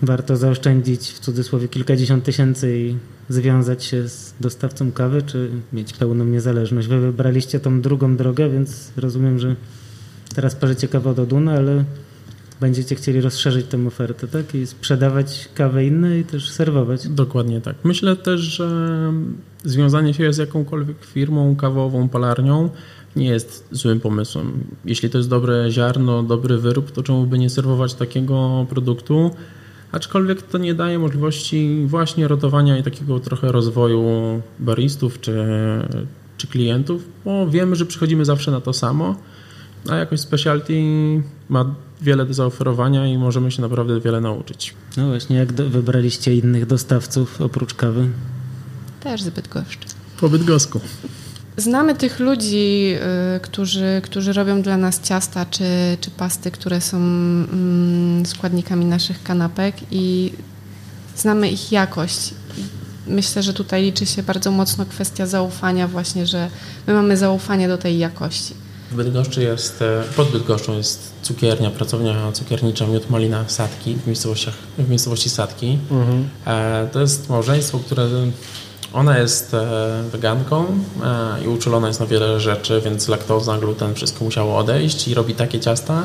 warto 0.03 0.37
zaoszczędzić 0.37 1.11
w 1.11 1.19
cudzysłowie 1.19 1.69
kilkadziesiąt 1.69 2.25
tysięcy 2.25 2.79
i 2.79 2.97
związać 3.31 3.85
się 3.85 4.09
z 4.09 4.35
dostawcą 4.41 4.93
kawy, 4.93 5.23
czy 5.23 5.51
mieć 5.73 5.93
pełną 5.93 6.25
niezależność. 6.25 6.89
Wy 6.89 7.01
wybraliście 7.01 7.61
tą 7.61 7.81
drugą 7.81 8.17
drogę, 8.17 8.51
więc 8.51 8.93
rozumiem, 8.97 9.39
że 9.39 9.57
teraz 10.35 10.55
parzycie 10.55 10.89
kawę 10.89 11.15
do 11.15 11.27
Duna, 11.27 11.53
ale 11.53 11.85
będziecie 12.61 12.95
chcieli 12.95 13.21
rozszerzyć 13.21 13.67
tę 13.67 13.87
ofertę, 13.87 14.29
tak? 14.29 14.55
I 14.55 14.67
sprzedawać 14.67 15.49
kawę 15.55 15.87
inne 15.87 16.19
i 16.19 16.25
też 16.25 16.51
serwować. 16.51 17.09
Dokładnie 17.09 17.61
tak. 17.61 17.77
Myślę 17.85 18.17
też, 18.17 18.41
że 18.41 19.13
związanie 19.65 20.15
się 20.15 20.33
z 20.33 20.39
jakąkolwiek 20.39 21.05
firmą 21.05 21.57
kawową, 21.57 22.09
palarnią 22.09 22.71
nie 23.17 23.27
jest 23.27 23.69
złym 23.71 24.01
pomysłem. 24.01 24.53
Jeśli 24.85 25.11
to 25.11 25.19
jest 25.19 25.31
dobre 25.31 25.71
ziarno, 25.71 26.23
dobry 26.23 26.59
wyrób, 26.59 26.91
to 26.91 27.03
czemu 27.03 27.27
by 27.27 27.39
nie 27.39 27.51
serwować 27.51 27.95
takiego 27.95 28.67
produktu? 28.69 29.31
Aczkolwiek 29.93 30.43
to 30.43 30.59
nie 30.59 30.75
daje 30.75 30.99
możliwości 30.99 31.85
właśnie 31.87 32.29
rotowania 32.29 32.79
i 32.79 32.83
takiego 32.83 33.21
trochę 33.21 33.53
rozwoju 33.53 34.03
baristów 34.59 35.21
czy, 35.21 35.45
czy 36.37 36.47
klientów, 36.47 37.09
bo 37.25 37.49
wiemy, 37.49 37.77
że 37.77 37.87
przychodzimy 37.87 38.25
zawsze 38.25 38.51
na 38.51 38.61
to 38.61 38.73
samo, 38.73 39.17
a 39.89 39.97
jakoś 39.97 40.21
specialty 40.21 40.83
ma 41.49 41.75
wiele 42.01 42.27
do 42.27 42.35
zaoferowania 42.35 43.07
i 43.07 43.19
możemy 43.19 43.51
się 43.51 43.63
naprawdę 43.63 44.01
wiele 44.01 44.21
nauczyć. 44.21 44.75
No 44.97 45.09
właśnie, 45.09 45.37
jak 45.37 45.53
do, 45.53 45.71
wybraliście 45.71 46.35
innych 46.35 46.67
dostawców 46.67 47.41
oprócz 47.41 47.75
kawy? 47.75 48.09
Też 49.01 49.23
zbyt 49.23 49.49
goszczy. 49.49 49.89
Po 50.21 50.29
bydgosku. 50.29 50.81
Znamy 51.61 51.95
tych 51.95 52.21
ludzi, 52.21 52.95
y, 53.37 53.41
którzy, 53.41 54.01
którzy 54.05 54.33
robią 54.33 54.63
dla 54.63 54.77
nas 54.77 55.01
ciasta 55.01 55.47
czy, 55.51 55.65
czy 56.01 56.11
pasty, 56.11 56.51
które 56.51 56.81
są 56.81 56.97
mm, 56.97 58.27
składnikami 58.27 58.85
naszych 58.85 59.23
kanapek 59.23 59.75
i 59.91 60.33
znamy 61.17 61.49
ich 61.49 61.73
jakość. 61.73 62.35
Myślę, 63.07 63.43
że 63.43 63.53
tutaj 63.53 63.83
liczy 63.83 64.07
się 64.07 64.23
bardzo 64.23 64.51
mocno 64.51 64.87
kwestia 64.87 65.27
zaufania 65.27 65.89
właśnie, 65.89 66.27
że 66.27 66.51
my 66.87 66.95
mamy 66.95 67.17
zaufanie 67.17 67.69
do 67.69 67.79
tej 67.79 67.99
jakości. 67.99 68.55
W 68.91 68.95
Bydgoszczy 68.95 69.43
jest, 69.43 69.83
e, 69.83 70.03
pod 70.17 70.31
Bydgoszczą 70.31 70.77
jest 70.77 71.13
cukiernia, 71.23 71.71
pracownia 71.71 72.33
cukiernicza 72.33 72.87
Miód 72.87 73.11
Malina 73.11 73.45
Sadki 73.49 73.95
w, 73.95 74.07
miejscowościach, 74.07 74.55
w 74.79 74.89
miejscowości 74.89 75.31
Sadki. 75.31 75.79
Mhm. 75.91 76.29
E, 76.47 76.89
to 76.93 77.01
jest 77.01 77.29
małżeństwo, 77.29 77.79
które 77.79 78.09
ona 78.93 79.19
jest 79.19 79.55
e, 79.55 80.03
weganką 80.13 80.67
e, 81.05 81.45
i 81.45 81.49
uczulona 81.49 81.89
jest 81.89 82.01
na 82.01 82.07
wiele 82.07 82.41
rzeczy, 82.41 82.81
więc 82.85 83.09
laktoza, 83.09 83.59
gluten, 83.59 83.95
wszystko 83.95 84.25
musiało 84.25 84.57
odejść 84.57 85.09
i 85.09 85.15
robi 85.15 85.35
takie 85.35 85.61
ciasta. 85.61 86.05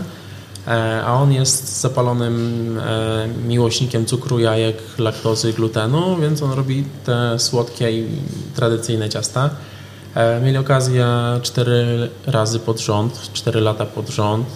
E, 0.67 1.03
a 1.05 1.13
on 1.13 1.31
jest 1.31 1.81
zapalonym 1.81 2.79
miłośnikiem 3.47 4.05
cukru, 4.05 4.39
jajek, 4.39 4.77
laktozy, 4.97 5.53
glutenu, 5.53 6.17
więc 6.21 6.41
on 6.41 6.51
robi 6.51 6.83
te 7.05 7.39
słodkie 7.39 7.91
i 7.91 8.07
tradycyjne 8.55 9.09
ciasta. 9.09 9.49
Mieli 10.43 10.57
okazję 10.57 11.07
cztery 11.41 12.09
razy 12.25 12.59
pod 12.59 12.79
rząd, 12.79 13.29
cztery 13.33 13.61
lata 13.61 13.85
pod 13.85 14.09
rząd 14.09 14.47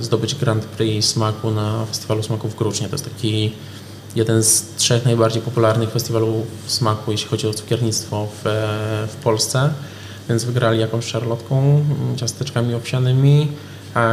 zdobyć 0.00 0.34
Grand 0.34 0.64
Prix 0.64 1.08
smaku 1.08 1.50
na 1.50 1.86
Festiwalu 1.86 2.22
Smaków 2.22 2.52
w 2.52 2.56
Krucznie. 2.56 2.88
To 2.88 2.94
jest 2.94 3.04
taki 3.04 3.52
jeden 4.16 4.42
z 4.42 4.64
trzech 4.76 5.04
najbardziej 5.04 5.42
popularnych 5.42 5.90
festiwalów 5.90 6.46
smaku, 6.66 7.12
jeśli 7.12 7.28
chodzi 7.28 7.46
o 7.46 7.54
cukiernictwo 7.54 8.26
w, 8.26 8.42
w 9.08 9.16
Polsce. 9.16 9.70
Więc 10.28 10.44
wygrali 10.44 10.80
jakąś 10.80 11.04
szarlotką, 11.04 11.84
ciasteczkami 12.16 12.74
owsianymi, 12.74 13.48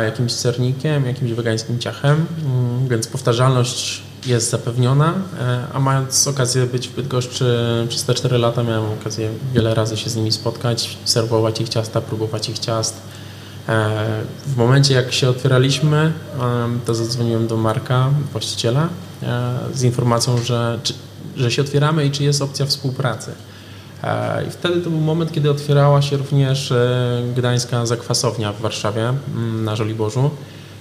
jakimś 0.05 0.31
sernikiem, 0.31 1.05
jakimś 1.05 1.31
wegańskim 1.31 1.79
ciachem, 1.79 2.25
więc 2.89 3.07
powtarzalność 3.07 4.01
jest 4.25 4.49
zapewniona, 4.49 5.13
e, 5.39 5.63
a 5.73 5.79
mając 5.79 6.27
okazję 6.27 6.65
być 6.65 6.87
w 6.87 6.95
Bydgoszczy 6.95 7.57
przez 7.89 8.03
te 8.03 8.13
4 8.13 8.37
lata 8.37 8.63
miałem 8.63 8.91
okazję 9.01 9.29
wiele 9.53 9.75
razy 9.75 9.97
się 9.97 10.09
z 10.09 10.15
nimi 10.15 10.31
spotkać, 10.31 10.97
serwować 11.05 11.61
ich 11.61 11.69
ciasta, 11.69 12.01
próbować 12.01 12.49
ich 12.49 12.59
ciast. 12.59 13.01
E, 13.69 14.23
w 14.47 14.57
momencie 14.57 14.93
jak 14.93 15.13
się 15.13 15.29
otwieraliśmy, 15.29 16.13
to 16.85 16.95
zadzwoniłem 16.95 17.47
do 17.47 17.57
Marka, 17.57 18.09
właściciela 18.31 18.89
E, 19.23 19.57
z 19.73 19.83
informacją, 19.83 20.37
że, 20.37 20.79
że 21.37 21.51
się 21.51 21.61
otwieramy 21.61 22.05
i 22.05 22.11
czy 22.11 22.23
jest 22.23 22.41
opcja 22.41 22.65
współpracy. 22.65 23.31
E, 24.03 24.45
I 24.47 24.51
wtedy 24.51 24.81
to 24.81 24.89
był 24.89 24.99
moment, 24.99 25.31
kiedy 25.31 25.51
otwierała 25.51 26.01
się 26.01 26.17
również 26.17 26.73
gdańska 27.35 27.85
zakwasownia 27.85 28.53
w 28.53 28.61
Warszawie 28.61 29.09
mm, 29.09 29.63
na 29.63 29.75
Żoliborzu. 29.75 30.29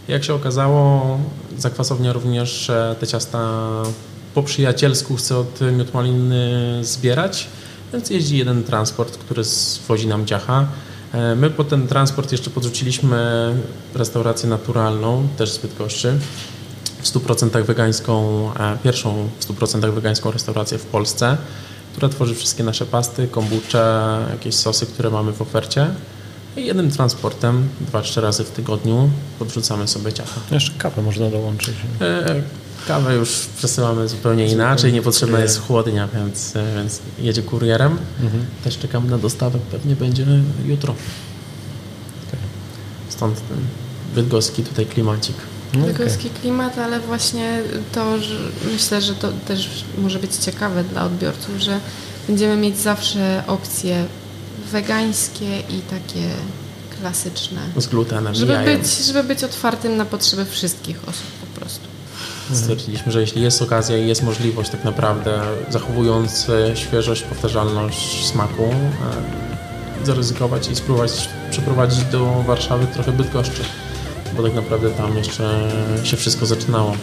Jak 0.08 0.24
się 0.24 0.34
okazało, 0.34 1.18
zakwasownia 1.58 2.12
również 2.12 2.70
te 3.00 3.06
ciasta 3.06 3.68
po 4.34 4.42
przyjacielsku 4.42 5.16
chce 5.16 5.36
od 5.36 5.60
miód 5.72 5.94
maliny 5.94 6.80
zbierać, 6.82 7.46
więc 7.92 8.10
jeździ 8.10 8.38
jeden 8.38 8.64
transport, 8.64 9.18
który 9.18 9.44
zwozi 9.44 10.06
nam 10.06 10.26
ciacha. 10.26 10.66
My 11.36 11.50
po 11.50 11.64
ten 11.64 11.88
transport 11.88 12.32
jeszcze 12.32 12.50
podrzuciliśmy 12.50 13.54
restaurację 13.94 14.48
naturalną, 14.48 15.28
też 15.36 15.52
z 15.52 15.58
Bydgoszczy, 15.58 16.18
w 17.02 17.06
100% 17.06 17.64
wegańską, 17.64 18.48
e, 18.54 18.78
pierwszą 18.84 19.28
w 19.38 19.44
100% 19.44 19.90
wegańską 19.90 20.30
restaurację 20.30 20.78
w 20.78 20.84
Polsce, 20.84 21.36
która 21.92 22.08
tworzy 22.08 22.34
wszystkie 22.34 22.64
nasze 22.64 22.86
pasty, 22.86 23.28
kombucze, 23.28 24.18
jakieś 24.30 24.54
sosy, 24.54 24.86
które 24.86 25.10
mamy 25.10 25.32
w 25.32 25.42
ofercie. 25.42 25.90
I 26.56 26.66
jednym 26.66 26.90
transportem, 26.90 27.68
dwa, 27.80 28.02
trzy 28.02 28.20
razy 28.20 28.44
w 28.44 28.50
tygodniu 28.50 29.10
podrzucamy 29.38 29.88
sobie 29.88 30.12
ciacha. 30.12 30.40
Jeszcze 30.50 30.72
kawę 30.78 31.02
można 31.02 31.30
dołączyć. 31.30 31.74
E, 32.00 32.42
kawę 32.88 33.14
już 33.14 33.46
przesyłamy 33.56 34.08
zupełnie 34.08 34.46
inaczej, 34.46 34.92
niepotrzebna 34.92 35.40
jest 35.40 35.60
chłodnia, 35.60 36.08
więc, 36.14 36.54
więc 36.76 37.00
jedzie 37.18 37.42
kurierem. 37.42 37.98
Mhm. 38.22 38.46
Też 38.64 38.78
czekamy 38.78 39.10
na 39.10 39.18
dostawę, 39.18 39.58
pewnie 39.70 39.96
będzie 39.96 40.26
jutro. 40.66 40.94
Stąd 43.08 43.48
ten 43.48 43.58
bydgoski 44.14 44.62
tutaj 44.62 44.86
klimacik. 44.86 45.36
No 45.74 45.86
okay. 45.86 46.30
klimat, 46.40 46.78
ale 46.78 47.00
właśnie 47.00 47.62
to, 47.92 48.18
że 48.18 48.38
myślę, 48.72 49.00
że 49.00 49.14
to 49.14 49.32
też 49.48 49.84
może 49.98 50.18
być 50.18 50.36
ciekawe 50.36 50.84
dla 50.84 51.04
odbiorców, 51.04 51.56
że 51.58 51.80
będziemy 52.28 52.56
mieć 52.56 52.78
zawsze 52.78 53.42
opcje 53.46 54.04
wegańskie 54.72 55.60
i 55.60 55.80
takie 55.90 56.28
klasyczne. 57.00 57.60
Z 57.76 57.86
glutenem, 57.86 58.34
żeby 58.34 58.58
być, 58.58 58.98
żeby 58.98 59.24
być 59.24 59.44
otwartym 59.44 59.96
na 59.96 60.04
potrzeby 60.04 60.44
wszystkich 60.44 61.08
osób 61.08 61.26
po 61.40 61.60
prostu. 61.60 61.87
Stwierdziliśmy, 62.52 63.12
że 63.12 63.20
jeśli 63.20 63.42
jest 63.42 63.62
okazja 63.62 63.98
i 63.98 64.08
jest 64.08 64.22
możliwość 64.22 64.70
tak 64.70 64.84
naprawdę, 64.84 65.40
zachowując 65.70 66.50
świeżość, 66.74 67.22
powtarzalność 67.22 68.26
smaku, 68.26 68.64
e, 70.02 70.06
zaryzykować 70.06 70.68
i 70.68 70.76
spróbować 70.76 71.28
przeprowadzić 71.50 72.04
do 72.04 72.42
Warszawy 72.46 72.86
trochę 72.86 73.12
Bydgoszczy, 73.12 73.62
bo 74.36 74.42
tak 74.42 74.54
naprawdę 74.54 74.90
tam 74.90 75.16
jeszcze 75.16 75.70
się 76.04 76.16
wszystko 76.16 76.46
zaczynało. 76.46 76.96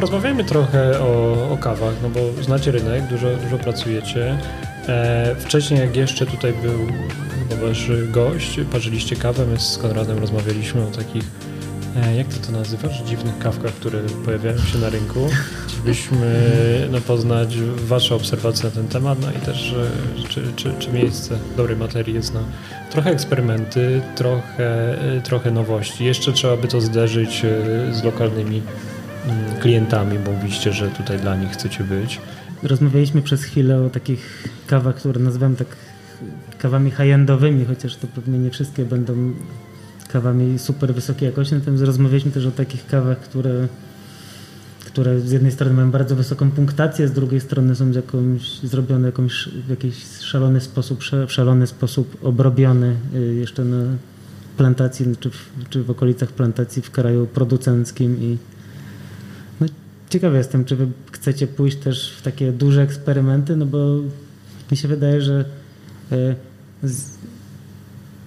Rozmawiajmy 0.00 0.44
trochę 0.44 1.00
o, 1.00 1.32
o 1.52 1.58
kawach, 1.58 1.94
no 2.02 2.10
bo 2.10 2.42
znacie 2.42 2.70
rynek, 2.70 3.06
dużo, 3.06 3.28
dużo 3.36 3.58
pracujecie. 3.58 4.38
E, 4.88 5.36
wcześniej, 5.38 5.80
jak 5.80 5.96
jeszcze 5.96 6.26
tutaj 6.26 6.52
był 6.52 6.86
chyba 7.54 7.66
wasz 7.66 7.90
gość, 8.10 8.60
parzyliście 8.72 9.16
kawę, 9.16 9.46
my 9.46 9.60
z 9.60 9.78
Konradem 9.78 10.18
rozmawialiśmy 10.18 10.82
o 10.82 10.86
takich, 10.86 11.22
e, 11.96 12.16
jak 12.16 12.26
ty 12.26 12.46
to 12.46 12.52
nazywasz, 12.52 13.02
dziwnych 13.02 13.38
kawkach, 13.38 13.72
które 13.72 14.00
pojawiają 14.24 14.58
się 14.58 14.78
na 14.78 14.88
rynku. 14.88 15.28
Chcielibyśmy 15.66 16.88
no, 16.90 17.00
poznać 17.00 17.56
wasze 17.76 18.14
obserwacje 18.14 18.64
na 18.64 18.70
ten 18.70 18.88
temat, 18.88 19.18
no 19.20 19.30
i 19.30 19.46
też, 19.46 19.74
czy, 20.28 20.42
czy, 20.56 20.72
czy 20.78 20.92
miejsce 20.92 21.38
dobrej 21.56 21.76
materii 21.76 22.14
jest 22.14 22.34
na 22.34 22.40
trochę 22.90 23.10
eksperymenty, 23.10 24.00
trochę, 24.14 24.98
e, 25.16 25.20
trochę 25.20 25.50
nowości. 25.50 26.04
Jeszcze 26.04 26.32
trzeba 26.32 26.56
by 26.56 26.68
to 26.68 26.80
zderzyć 26.80 27.44
e, 27.44 27.94
z 27.94 28.04
lokalnymi 28.04 28.62
mm, 29.26 29.60
klientami, 29.60 30.18
bo 30.18 30.32
mówiliście, 30.32 30.72
że 30.72 30.88
tutaj 30.88 31.18
dla 31.18 31.36
nich 31.36 31.50
chcecie 31.50 31.84
być. 31.84 32.20
Rozmawialiśmy 32.62 33.22
przez 33.22 33.44
chwilę 33.44 33.82
o 33.82 33.90
takich 33.90 34.48
kawach, 34.66 34.94
które 34.94 35.20
nazywam 35.20 35.56
tak 35.56 35.66
kawami 36.64 36.90
high-endowymi, 36.90 37.64
chociaż 37.64 37.96
to 37.96 38.06
pewnie 38.06 38.38
nie 38.38 38.50
wszystkie 38.50 38.84
będą 38.84 39.32
kawami 40.08 40.58
super 40.58 40.94
wysokiej 40.94 41.26
jakości, 41.26 41.54
natomiast 41.54 41.84
rozmawialiśmy 41.84 42.30
też 42.30 42.46
o 42.46 42.50
takich 42.50 42.86
kawach, 42.86 43.20
które, 43.20 43.68
które 44.86 45.20
z 45.20 45.30
jednej 45.30 45.52
strony 45.52 45.74
mają 45.74 45.90
bardzo 45.90 46.16
wysoką 46.16 46.50
punktację, 46.50 47.08
z 47.08 47.12
drugiej 47.12 47.40
strony 47.40 47.74
są 47.74 47.90
jakąś, 47.90 48.60
zrobione 48.60 49.06
jakąś, 49.06 49.48
w 49.66 49.70
jakiś 49.70 50.04
szalony 50.20 50.60
sposób, 50.60 51.02
szalony 51.28 51.66
sposób 51.66 52.16
obrobione 52.22 52.96
y, 53.14 53.34
jeszcze 53.34 53.64
na 53.64 53.84
plantacji, 54.56 55.06
czy 55.20 55.30
w, 55.30 55.50
czy 55.70 55.82
w 55.82 55.90
okolicach 55.90 56.32
plantacji 56.32 56.82
w 56.82 56.90
kraju 56.90 57.26
producenckim 57.26 58.22
i 58.22 58.38
no, 59.60 59.66
ciekawy 60.10 60.38
jestem, 60.38 60.64
czy 60.64 60.76
wy 60.76 60.86
chcecie 61.12 61.46
pójść 61.46 61.76
też 61.76 62.14
w 62.18 62.22
takie 62.22 62.52
duże 62.52 62.82
eksperymenty, 62.82 63.56
no 63.56 63.66
bo 63.66 64.00
mi 64.70 64.76
się 64.76 64.88
wydaje, 64.88 65.22
że 65.22 65.44
y, 66.12 66.53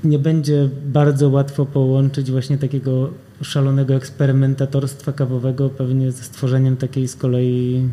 nie 0.03 0.19
będzie 0.19 0.69
bardzo 0.85 1.29
łatwo 1.29 1.65
połączyć 1.65 2.31
właśnie 2.31 2.57
takiego 2.57 3.09
szalonego 3.41 3.93
eksperymentatorstwa 3.93 5.13
kawowego 5.13 5.69
pewnie 5.69 6.11
ze 6.11 6.23
stworzeniem 6.23 6.77
takiej 6.77 7.07
z 7.07 7.15
kolei 7.15 7.89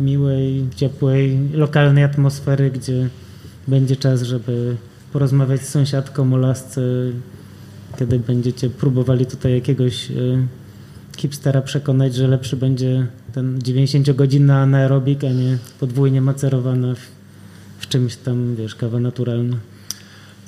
miłej, 0.00 0.66
ciepłej, 0.76 1.38
lokalnej 1.52 2.04
atmosfery, 2.04 2.70
gdzie 2.70 3.08
będzie 3.68 3.96
czas, 3.96 4.22
żeby 4.22 4.76
porozmawiać 5.12 5.60
z 5.62 5.68
sąsiadką 5.68 6.34
o 6.34 6.36
lasce, 6.36 6.80
kiedy 7.98 8.18
będziecie 8.18 8.70
próbowali 8.70 9.26
tutaj 9.26 9.54
jakiegoś 9.54 10.10
e, 10.10 10.14
hipstera 11.16 11.62
przekonać, 11.62 12.14
że 12.14 12.28
lepszy 12.28 12.56
będzie 12.56 13.06
ten 13.32 13.58
90-godzinny 13.58 14.54
anaerobik, 14.54 15.24
a 15.24 15.32
nie 15.32 15.58
podwójnie 15.80 16.20
macerowana 16.20 16.94
w, 16.94 17.00
w 17.78 17.88
czymś 17.88 18.16
tam, 18.16 18.56
wiesz, 18.56 18.74
kawa 18.74 19.00
naturalna. 19.00 19.56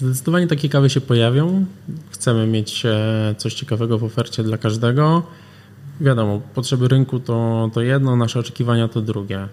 Zdecydowanie 0.00 0.46
takie 0.46 0.68
kawy 0.68 0.90
się 0.90 1.00
pojawią. 1.00 1.64
Chcemy 2.10 2.46
mieć 2.46 2.86
e, 2.86 3.34
coś 3.38 3.54
ciekawego 3.54 3.98
w 3.98 4.04
ofercie 4.04 4.42
dla 4.42 4.58
każdego. 4.58 5.22
Wiadomo, 6.00 6.40
potrzeby 6.54 6.88
rynku 6.88 7.20
to, 7.20 7.70
to 7.74 7.82
jedno, 7.82 8.16
nasze 8.16 8.40
oczekiwania 8.40 8.88
to 8.88 9.00
drugie. 9.00 9.48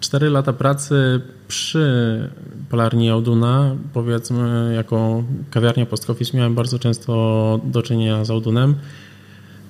Cztery 0.00 0.30
lata 0.30 0.52
pracy 0.52 1.20
przy 1.48 2.30
Polarni 2.70 3.10
Auduna, 3.10 3.76
powiedzmy, 3.92 4.72
jako 4.76 5.24
kawiarnia 5.50 5.86
Post 5.86 6.06
Coffee 6.06 6.36
miałem 6.36 6.54
bardzo 6.54 6.78
często 6.78 7.60
do 7.64 7.82
czynienia 7.82 8.24
z 8.24 8.30
Audunem. 8.30 8.74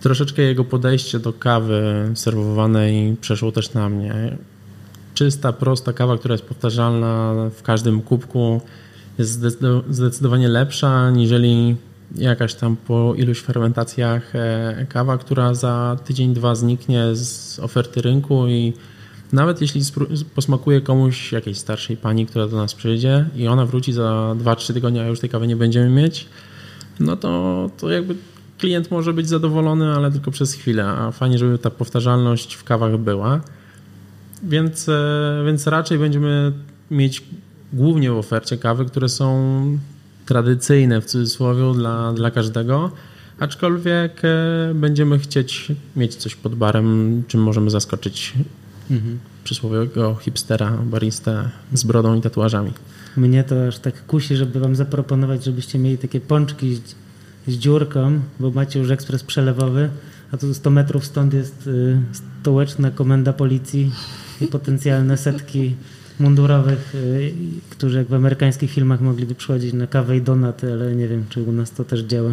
Troszeczkę 0.01 0.43
jego 0.43 0.65
podejście 0.65 1.19
do 1.19 1.33
kawy 1.33 2.11
serwowanej 2.15 3.17
przeszło 3.21 3.53
też 3.53 3.75
na 3.75 3.89
mnie. 3.89 4.37
Czysta, 5.15 5.53
prosta 5.53 5.93
kawa, 5.93 6.19
która 6.19 6.33
jest 6.33 6.45
powtarzalna 6.45 7.35
w 7.57 7.63
każdym 7.63 8.03
kubku 8.03 8.61
jest 9.19 9.45
zdecydowanie 9.91 10.49
lepsza 10.49 11.11
niżeli 11.11 11.77
jakaś 12.15 12.55
tam 12.55 12.77
po 12.77 13.15
iluś 13.15 13.41
fermentacjach 13.41 14.37
e, 14.37 14.87
kawa, 14.89 15.19
która 15.19 15.55
za 15.55 15.97
tydzień, 16.05 16.35
dwa 16.35 16.55
zniknie 16.55 17.17
z 17.17 17.59
oferty 17.59 18.03
rynku 18.03 18.47
i 18.49 18.73
nawet 19.33 19.61
jeśli 19.61 19.81
posmakuje 20.35 20.81
komuś 20.81 21.33
jakiejś 21.33 21.59
starszej 21.59 21.97
pani, 21.97 22.27
która 22.27 22.49
do 22.49 22.57
nas 22.57 22.75
przyjdzie 22.75 23.29
i 23.37 23.49
ona 23.49 23.67
wróci 23.67 23.93
za 23.93 24.37
2-3 24.39 24.75
tygodnie, 24.75 25.03
a 25.03 25.07
już 25.07 25.21
tej 25.21 25.31
kawy 25.31 25.47
nie 25.47 25.57
będziemy 25.57 25.91
mieć, 25.91 26.29
no 27.01 27.17
to, 27.17 27.71
to 27.79 27.91
jakby 27.91 28.17
klient 28.59 28.91
może 28.91 29.13
być 29.13 29.29
zadowolony, 29.29 29.95
ale 29.95 30.11
tylko 30.11 30.31
przez 30.31 30.55
chwilę, 30.55 30.85
a 30.85 31.11
fajnie, 31.11 31.39
żeby 31.39 31.59
ta 31.59 31.71
powtarzalność 31.71 32.55
w 32.55 32.65
kawach 32.65 32.97
była. 32.97 33.41
Więc, 34.43 34.89
e, 34.89 35.43
więc 35.47 35.67
raczej 35.67 35.99
będziemy 35.99 36.53
mieć 36.91 37.23
głównie 37.73 38.11
w 38.11 38.17
ofercie 38.17 38.59
kawy, 38.59 38.85
które 38.85 39.09
są 39.09 39.79
tradycyjne 40.27 41.01
w 41.01 41.05
cudzysłowie 41.05 41.79
dla, 41.79 42.13
dla 42.13 42.31
każdego, 42.31 42.91
aczkolwiek 43.39 44.23
e, 44.25 44.75
będziemy 44.75 45.19
chcieć 45.19 45.73
mieć 45.97 46.15
coś 46.15 46.35
pod 46.35 46.55
barem, 46.55 47.23
czym 47.29 47.43
możemy 47.43 47.71
zaskoczyć 47.71 48.33
mhm. 48.91 49.19
przysłowiowego 49.45 50.15
hipstera, 50.15 50.71
baristę 50.71 51.51
z 51.73 51.85
brodą 51.85 52.19
i 52.19 52.21
tatuażami. 52.21 52.73
Mnie 53.17 53.45
to 53.45 53.67
aż 53.67 53.79
tak 53.79 54.07
kusi, 54.07 54.37
żeby 54.37 54.61
wam 54.61 54.77
zaproponować, 54.77 55.45
żebyście 55.45 55.79
mieli 55.79 55.99
takie 55.99 56.21
pączki 56.21 56.75
z, 56.75 56.81
z 57.47 57.55
dziurką, 57.57 58.21
bo 58.41 58.51
macie 58.51 58.79
już 58.79 58.91
ekspres 58.91 59.23
przelewowy, 59.23 59.91
a 60.33 60.37
tu 60.37 60.55
100 60.55 60.71
metrów 60.71 61.07
stąd 61.07 61.35
jest 61.35 61.67
y, 61.67 61.99
stołeczna 62.13 62.91
komenda 62.91 63.33
policji 63.33 63.91
i 64.41 64.47
potencjalne 64.47 65.17
setki 65.17 65.75
mundurowych, 66.21 66.95
y, 66.95 67.33
którzy 67.71 67.99
jak 67.99 68.09
w 68.09 68.15
amerykańskich 68.15 68.71
filmach 68.71 69.01
mogliby 69.01 69.35
przychodzić 69.35 69.73
na 69.73 69.87
kawę 69.87 70.17
i 70.17 70.23
donaty, 70.23 70.73
ale 70.73 70.97
nie 70.97 71.09
wiem, 71.09 71.25
czy 71.29 71.43
u 71.43 71.53
nas 71.53 71.71
to 71.71 71.85
też 71.85 72.01
działa. 72.01 72.31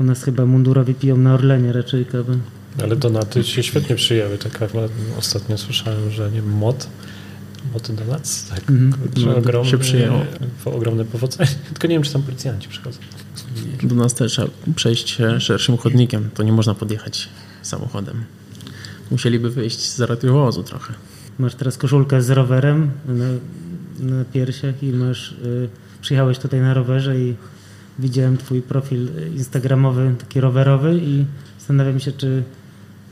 U 0.00 0.04
nas 0.04 0.22
chyba 0.22 0.46
mundurowi 0.46 0.94
piją 0.94 1.16
na 1.16 1.34
Orlenie 1.34 1.72
raczej 1.72 2.06
kawę. 2.06 2.38
Ale 2.82 2.96
donaty 2.96 3.44
się 3.44 3.62
świetnie 3.62 3.96
przyjęły. 3.96 4.38
Tak 4.38 4.70
ostatnio 5.18 5.58
słyszałem, 5.58 6.10
że 6.10 6.30
nie 6.30 6.42
mod, 6.42 6.88
mod 7.72 7.92
donac, 7.92 8.48
tak, 8.48 8.70
mm 8.70 8.92
-hmm. 8.92 9.38
ogromne, 9.38 9.70
się 9.70 9.78
przyjęło. 9.78 10.20
ogromne 10.64 11.04
powodzenie. 11.04 11.50
Tylko 11.72 11.86
nie 11.86 11.94
wiem, 11.94 12.02
czy 12.02 12.12
tam 12.12 12.22
policjanci 12.22 12.68
przychodzą. 12.68 12.98
Do 13.82 13.94
nas 13.94 14.14
też 14.14 14.32
trzeba 14.32 14.48
przejść 14.76 15.18
szerszym 15.38 15.76
chodnikiem. 15.76 16.30
To 16.34 16.42
nie 16.42 16.52
można 16.52 16.74
podjechać 16.74 17.28
samochodem. 17.62 18.24
Musieliby 19.10 19.50
wyjść 19.50 19.80
z 19.80 20.00
radiowozu 20.00 20.62
trochę. 20.62 20.94
Masz 21.38 21.54
teraz 21.54 21.78
koszulkę 21.78 22.22
z 22.22 22.30
rowerem 22.30 22.90
na, 23.08 23.24
na 24.00 24.24
piersiach 24.24 24.82
i 24.82 24.92
masz, 24.92 25.32
y, 25.32 25.68
przyjechałeś 26.00 26.38
tutaj 26.38 26.60
na 26.60 26.74
rowerze 26.74 27.20
i 27.20 27.34
widziałem 27.98 28.36
twój 28.36 28.62
profil 28.62 29.08
instagramowy, 29.36 30.14
taki 30.18 30.40
rowerowy 30.40 31.00
i 31.02 31.24
zastanawiam 31.58 32.00
się, 32.00 32.12
czy 32.12 32.42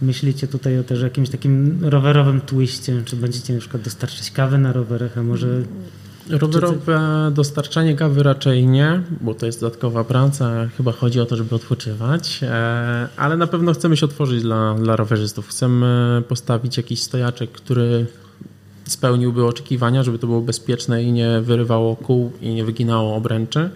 myślicie 0.02 0.48
tutaj 0.48 0.78
o 0.78 0.84
też 0.84 1.02
jakimś 1.02 1.28
takim 1.30 1.78
rowerowym 1.84 2.40
twiście, 2.40 3.02
czy 3.04 3.16
będziecie 3.16 3.54
na 3.54 3.60
przykład 3.60 3.82
dostarczać 3.82 4.30
kawy 4.30 4.58
na 4.58 4.72
rowerach, 4.72 5.18
a 5.18 5.22
może 5.22 5.62
Rowerowe 6.32 7.30
dostarczanie 7.34 7.96
kawy 7.96 8.22
raczej 8.22 8.66
nie, 8.66 9.02
bo 9.20 9.34
to 9.34 9.46
jest 9.46 9.60
dodatkowa 9.60 10.04
praca. 10.04 10.68
Chyba 10.76 10.92
chodzi 10.92 11.20
o 11.20 11.26
to, 11.26 11.36
żeby 11.36 11.54
odpoczywać, 11.54 12.40
e, 12.42 13.08
ale 13.16 13.36
na 13.36 13.46
pewno 13.46 13.72
chcemy 13.72 13.96
się 13.96 14.06
otworzyć 14.06 14.42
dla, 14.42 14.74
dla 14.74 14.96
rowerzystów. 14.96 15.48
Chcemy 15.48 16.22
postawić 16.28 16.76
jakiś 16.76 17.02
stojaczek, 17.02 17.50
który 17.50 18.06
spełniłby 18.84 19.46
oczekiwania, 19.46 20.02
żeby 20.02 20.18
to 20.18 20.26
było 20.26 20.40
bezpieczne 20.40 21.02
i 21.02 21.12
nie 21.12 21.40
wyrywało 21.40 21.96
kół 21.96 22.32
i 22.40 22.54
nie 22.54 22.64
wyginało 22.64 23.16
obręczy. 23.16 23.70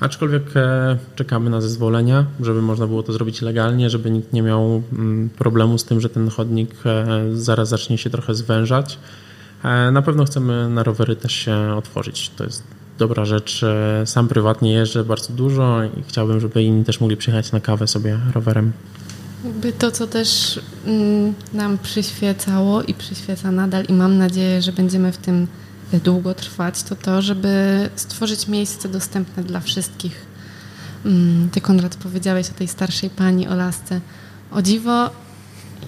Aczkolwiek 0.00 0.56
e, 0.56 0.98
czekamy 1.16 1.50
na 1.50 1.60
zezwolenia, 1.60 2.24
żeby 2.40 2.62
można 2.62 2.86
było 2.86 3.02
to 3.02 3.12
zrobić 3.12 3.42
legalnie, 3.42 3.90
żeby 3.90 4.10
nikt 4.10 4.32
nie 4.32 4.42
miał 4.42 4.82
mm, 4.92 5.30
problemu 5.30 5.78
z 5.78 5.84
tym, 5.84 6.00
że 6.00 6.08
ten 6.08 6.28
chodnik 6.28 6.74
e, 6.84 7.06
zaraz 7.34 7.68
zacznie 7.68 7.98
się 7.98 8.10
trochę 8.10 8.34
zwężać. 8.34 8.98
E, 9.64 9.90
na 9.90 10.02
pewno 10.02 10.24
chcemy 10.24 10.68
na 10.68 10.82
rowery 10.82 11.16
też 11.16 11.32
się 11.32 11.74
otworzyć. 11.76 12.30
To 12.36 12.44
jest 12.44 12.62
dobra 12.98 13.24
rzecz. 13.24 13.62
E, 13.62 14.06
sam 14.06 14.28
prywatnie 14.28 14.72
jeżdżę 14.72 15.04
bardzo 15.04 15.32
dużo 15.32 15.84
i 15.84 16.02
chciałbym, 16.08 16.40
żeby 16.40 16.62
inni 16.62 16.84
też 16.84 17.00
mogli 17.00 17.16
przyjechać 17.16 17.52
na 17.52 17.60
kawę 17.60 17.86
sobie 17.86 18.18
rowerem. 18.34 18.72
Jakby 19.44 19.72
to, 19.72 19.90
co 19.90 20.06
też 20.06 20.60
mm, 20.86 21.34
nam 21.52 21.78
przyświecało 21.78 22.82
i 22.82 22.94
przyświeca 22.94 23.50
nadal 23.50 23.84
i 23.84 23.92
mam 23.92 24.18
nadzieję, 24.18 24.62
że 24.62 24.72
będziemy 24.72 25.12
w 25.12 25.16
tym 25.16 25.46
długo 26.04 26.34
trwać, 26.34 26.82
to 26.82 26.96
to, 26.96 27.22
żeby 27.22 27.90
stworzyć 27.96 28.48
miejsce 28.48 28.88
dostępne 28.88 29.44
dla 29.44 29.60
wszystkich 29.60 30.28
Mm, 31.04 31.48
ty, 31.50 31.60
Konrad, 31.60 31.96
powiedziałeś 31.96 32.50
o 32.50 32.54
tej 32.54 32.68
starszej 32.68 33.10
pani, 33.10 33.48
o 33.48 33.54
lasce. 33.54 34.00
O 34.50 34.62
dziwo, 34.62 35.10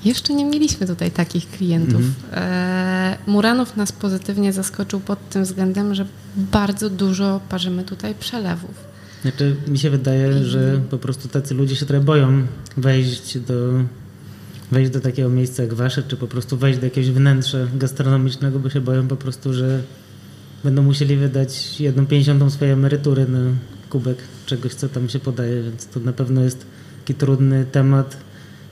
jeszcze 0.04 0.34
nie 0.34 0.44
mieliśmy 0.44 0.86
tutaj 0.86 1.10
takich 1.10 1.50
klientów. 1.50 2.02
Mhm. 2.02 2.14
E, 2.32 3.18
Muranów 3.26 3.76
nas 3.76 3.92
pozytywnie 3.92 4.52
zaskoczył 4.52 5.00
pod 5.00 5.28
tym 5.28 5.42
względem, 5.42 5.94
że 5.94 6.06
bardzo 6.36 6.90
dużo 6.90 7.40
parzymy 7.48 7.84
tutaj 7.84 8.14
przelewów. 8.14 8.90
Znaczy, 9.22 9.56
mi 9.68 9.78
się 9.78 9.90
wydaje, 9.90 10.44
że 10.44 10.80
po 10.90 10.98
prostu 10.98 11.28
tacy 11.28 11.54
ludzie 11.54 11.76
się 11.76 11.86
trochę 11.86 12.04
boją 12.04 12.46
wejść 12.76 13.38
do, 13.38 13.54
wejść 14.72 14.90
do 14.90 15.00
takiego 15.00 15.28
miejsca 15.28 15.62
jak 15.62 15.74
wasze, 15.74 16.02
czy 16.02 16.16
po 16.16 16.26
prostu 16.26 16.56
wejść 16.56 16.78
do 16.78 16.86
jakiegoś 16.86 17.10
wnętrza 17.10 17.58
gastronomicznego, 17.74 18.58
bo 18.58 18.70
się 18.70 18.80
boją 18.80 19.08
po 19.08 19.16
prostu, 19.16 19.54
że 19.54 19.82
będą 20.64 20.82
musieli 20.82 21.16
wydać 21.16 21.80
jedną 21.80 22.06
pięćdziesiątą 22.06 22.50
swojej 22.50 22.74
emerytury 22.74 23.26
na 23.28 23.38
kubek 23.90 24.18
czegoś, 24.46 24.74
co 24.74 24.88
tam 24.88 25.08
się 25.08 25.18
podaje, 25.18 25.62
więc 25.62 25.86
to 25.86 26.00
na 26.00 26.12
pewno 26.12 26.40
jest 26.40 26.66
taki 27.00 27.14
trudny 27.14 27.64
temat 27.72 28.16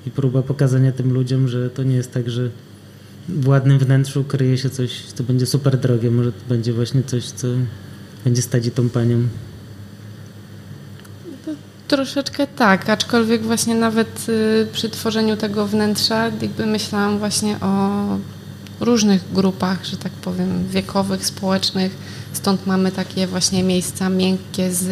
i 0.08 0.10
próba 0.10 0.42
pokazania 0.42 0.92
tym 0.92 1.12
ludziom, 1.12 1.48
że 1.48 1.70
to 1.70 1.82
nie 1.82 1.96
jest 1.96 2.12
tak, 2.12 2.30
że 2.30 2.50
w 3.28 3.48
ładnym 3.48 3.78
wnętrzu 3.78 4.24
kryje 4.24 4.58
się 4.58 4.70
coś, 4.70 5.02
co 5.14 5.24
będzie 5.24 5.46
super 5.46 5.78
drogie, 5.78 6.10
może 6.10 6.32
to 6.32 6.40
będzie 6.48 6.72
właśnie 6.72 7.02
coś, 7.02 7.24
co 7.24 7.48
będzie 8.24 8.42
stać 8.42 8.66
i 8.66 8.70
tą 8.70 8.88
panią. 8.88 9.18
Troszeczkę 11.88 12.46
tak, 12.46 12.88
aczkolwiek 12.88 13.42
właśnie 13.42 13.74
nawet 13.74 14.26
y, 14.28 14.66
przy 14.72 14.88
tworzeniu 14.90 15.36
tego 15.36 15.66
wnętrza 15.66 16.24
jakby 16.24 16.66
myślałam 16.66 17.18
właśnie 17.18 17.60
o 17.60 17.98
różnych 18.80 19.32
grupach, 19.32 19.84
że 19.84 19.96
tak 19.96 20.12
powiem, 20.12 20.68
wiekowych, 20.68 21.26
społecznych. 21.26 21.92
Stąd 22.32 22.66
mamy 22.66 22.92
takie 22.92 23.26
właśnie 23.26 23.62
miejsca 23.62 24.08
miękkie 24.08 24.72
z, 24.72 24.84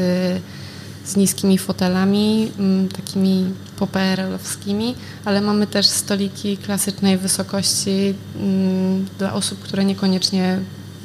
z 1.07 1.17
niskimi 1.17 1.59
fotelami, 1.59 2.53
mm, 2.59 2.89
takimi 2.89 3.45
poprl-owskimi, 3.79 4.95
ale 5.25 5.41
mamy 5.41 5.67
też 5.67 5.87
stoliki 5.87 6.57
klasycznej 6.57 7.19
wysokości 7.19 8.15
mm, 8.41 9.07
dla 9.19 9.33
osób, 9.33 9.61
które 9.61 9.85
niekoniecznie 9.85 10.59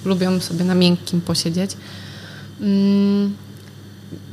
lubią 0.06 0.40
sobie 0.40 0.66
na 0.66 0.76
miękkim 0.76 1.22
posiedzieć. 1.22 1.72
Mm, 2.62 3.36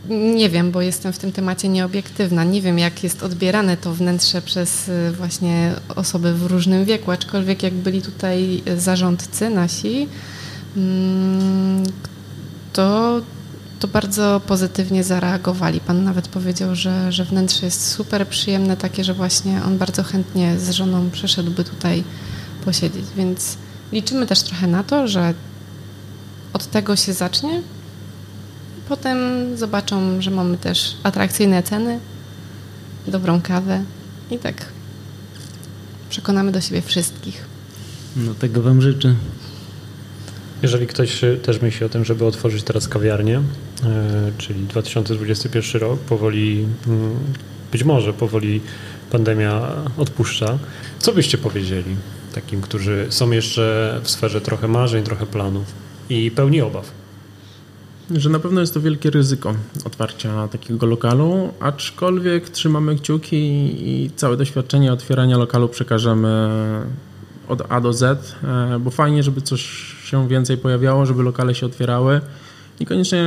nie 0.09 0.51
wiem, 0.51 0.71
bo 0.71 0.83
jestem 0.83 1.13
w 1.13 1.19
tym 1.19 1.33
temacie 1.33 1.69
nieobiektywna. 1.69 2.45
Nie 2.45 2.63
wiem, 2.63 2.79
jak 2.79 3.05
jest 3.05 3.23
odbierane 3.23 3.77
to 3.77 3.95
wnętrze 3.95 4.43
przez 4.43 4.89
y, 4.89 5.13
właśnie 5.13 5.75
osoby 5.97 6.35
w 6.35 6.47
różnym 6.47 6.85
wieku, 6.85 7.11
aczkolwiek 7.11 7.63
jak 7.63 7.75
byli 7.75 8.03
tutaj 8.03 8.63
zarządcy 8.77 9.51
nasi, 9.51 10.09
to, 12.73 13.21
to 13.79 13.89
bardzo 13.89 14.41
pozytywnie 14.47 15.05
zareagowali. 15.05 15.81
Pan 15.81 16.05
nawet 16.05 16.29
powiedział, 16.29 16.75
że, 16.75 17.13
że 17.13 17.25
wnętrze 17.25 17.67
jest 17.67 17.91
super 17.91 18.29
przyjemne, 18.29 18.77
takie, 18.77 19.05
że 19.05 19.15
właśnie 19.15 19.63
on 19.67 19.79
bardzo 19.79 20.03
chętnie 20.03 20.59
z 20.59 20.71
żoną 20.71 21.11
przeszedłby 21.11 21.65
tutaj 21.65 22.05
posiedzieć, 22.65 23.05
więc 23.17 23.57
liczymy 23.93 24.27
też 24.27 24.43
trochę 24.43 24.67
na 24.67 24.85
to, 24.85 25.09
że 25.09 25.35
od 26.53 26.67
tego 26.67 26.97
się 26.97 27.13
zacznie, 27.13 27.63
Potem 28.89 29.19
zobaczą, 29.57 30.23
że 30.23 30.31
mamy 30.31 30.57
też 30.57 30.97
atrakcyjne 31.03 31.63
ceny, 31.63 31.99
dobrą 33.07 33.41
kawę 33.41 33.83
i 34.31 34.39
tak 34.39 34.67
przekonamy 36.11 36.53
do 36.53 36.61
siebie 36.61 36.83
wszystkich. 36.83 37.45
No 38.17 38.35
tego 38.35 38.63
Wam 38.63 38.83
życzę. 38.83 39.15
Jeżeli 40.63 40.87
ktoś 40.87 41.21
też 41.43 41.61
myśli 41.61 41.87
o 41.87 41.89
tym, 41.89 42.05
żeby 42.05 42.25
otworzyć 42.25 42.63
teraz 42.63 42.89
kawiarnię, 42.89 43.43
czyli 44.39 44.61
2021 44.65 45.81
rok, 45.81 46.01
powoli, 46.01 46.67
mm, 46.87 47.17
być 47.73 47.85
może 47.85 48.13
powoli 48.13 48.61
pandemia 49.11 49.69
odpuszcza, 49.97 50.59
co 50.99 51.13
byście 51.13 51.39
powiedzieli 51.39 51.97
takim, 52.35 52.61
którzy 52.61 53.07
są 53.11 53.31
jeszcze 53.31 54.01
w 54.03 54.11
sferze 54.11 54.41
trochę 54.41 54.69
marzeń, 54.69 55.05
trochę 55.05 55.27
planów 55.27 55.65
i 56.11 56.31
pełni 56.31 56.61
obaw? 56.61 56.99
że 58.17 58.31
na 58.31 58.39
pewno 58.39 58.61
jest 58.61 58.75
to 58.75 58.81
wielkie 58.81 59.11
ryzyko 59.11 59.55
otwarcia 59.85 60.49
takiego 60.49 60.87
lokalu, 60.87 61.53
aczkolwiek 61.61 62.49
trzymamy 62.49 62.97
kciuki 62.97 63.37
i 63.89 64.11
całe 64.17 64.37
doświadczenie 64.37 64.93
otwierania 64.93 65.39
lokalu 65.39 65.69
przekażemy 65.69 66.51
od 67.49 67.63
A 67.69 67.81
do 67.81 67.93
Z, 67.93 68.35
e, 68.45 68.79
bo 68.79 68.91
fajnie, 68.91 69.23
żeby 69.23 69.41
coś 69.41 69.63
się 70.05 70.29
więcej 70.29 70.59
pojawiało, 70.59 71.07
żeby 71.07 71.23
lokale 71.23 71.55
się 71.55 71.67
otwierały. 71.67 72.21
Niekoniecznie 72.81 73.25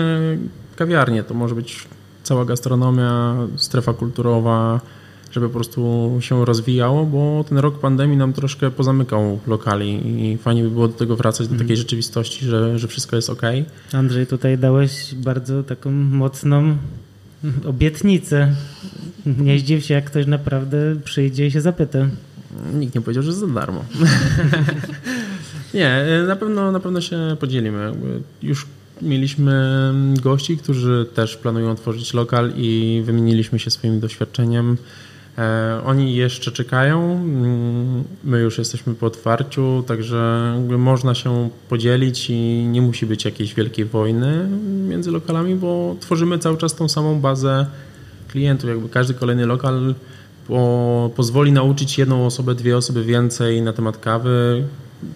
kawiarnie, 0.76 1.24
to 1.24 1.34
może 1.34 1.56
być 1.56 1.88
cała 2.24 2.46
gastronomia, 2.46 3.36
strefa 3.56 3.94
kulturowa, 3.94 4.82
żeby 5.32 5.48
po 5.48 5.54
prostu 5.54 6.12
się 6.20 6.46
rozwijało, 6.46 7.06
bo 7.06 7.46
ten 7.50 7.58
rok 7.58 7.80
pandemii 7.80 8.18
nam 8.18 8.34
troszkę 8.34 8.72
pozamykał 8.72 9.40
lokali 9.48 10.02
i 10.24 10.38
fajnie 10.38 10.64
by 10.64 10.70
było 10.70 10.88
do 10.88 10.94
tego 10.94 11.16
wracać, 11.16 11.48
do 11.48 11.52
mhm. 11.52 11.60
takiej 11.68 11.78
rzeczywistości, 11.78 12.46
że, 12.46 12.80
że 12.80 12.88
wszystko 12.88 13.16
jest 13.16 13.30
ok. 13.30 13.42
Andrzej, 13.94 14.28
tutaj 14.28 14.58
dałeś 14.58 15.16
bardzo 15.16 15.64
taką 15.64 15.92
mocną 15.92 16.78
obietnicę. 17.66 18.56
Nie 19.26 19.60
zdziw 19.60 19.86
się, 19.86 19.94
jak 19.94 20.06
ktoś 20.06 20.28
naprawdę 20.28 20.96
przyjdzie 21.04 21.48
i 21.48 21.52
się 21.52 21.62
zapyta. 21.62 22.00
Nikt 22.74 22.96
nie 22.96 23.02
powiedział, 23.02 23.24
że 23.24 23.34
za 23.34 23.48
darmo. 23.48 23.86
nie, 25.74 26.06
na 26.28 26.36
pewno, 26.36 26.72
na 26.72 26.80
pewno 26.80 27.02
się 27.02 27.38
podzielimy. 27.40 27.94
Już 28.42 28.66
mieliśmy 29.02 29.54
gości, 30.22 30.58
którzy 30.58 31.06
też 31.14 31.38
planują 31.38 31.72
otworzyć 31.72 32.14
lokal 32.14 32.54
i 32.56 33.02
wymieniliśmy 33.06 33.60
się 33.60 33.72
swoim 33.72 34.00
doświadczeniem. 34.00 34.78
E, 35.38 35.82
oni 35.86 36.16
jeszcze 36.16 36.52
czekają, 36.52 37.12
mm, 37.12 38.04
my 38.24 38.40
już 38.40 38.58
jesteśmy 38.58 38.96
po 38.96 39.06
otwarciu, 39.06 39.84
także 39.88 40.54
można 40.78 41.16
się 41.16 41.50
podzielić 41.70 42.30
i 42.30 42.68
nie 42.72 42.82
musi 42.82 43.06
być 43.06 43.26
jakiejś 43.26 43.54
wielkiej 43.54 43.86
wojny 43.86 44.48
między 44.90 45.12
lokalami, 45.12 45.56
bo 45.56 45.96
tworzymy 46.00 46.40
cały 46.40 46.58
czas 46.58 46.76
tą 46.76 46.90
samą 46.90 47.20
bazę 47.20 47.66
klientów. 48.28 48.70
Jakby 48.70 48.90
każdy 48.90 49.14
kolejny 49.14 49.46
lokal 49.46 49.96
po, 50.48 51.12
pozwoli 51.16 51.52
nauczyć 51.52 51.98
jedną 51.98 52.26
osobę, 52.26 52.56
dwie 52.56 52.78
osoby 52.78 53.04
więcej 53.04 53.62
na 53.62 53.74
temat 53.74 53.98
kawy. 53.98 54.64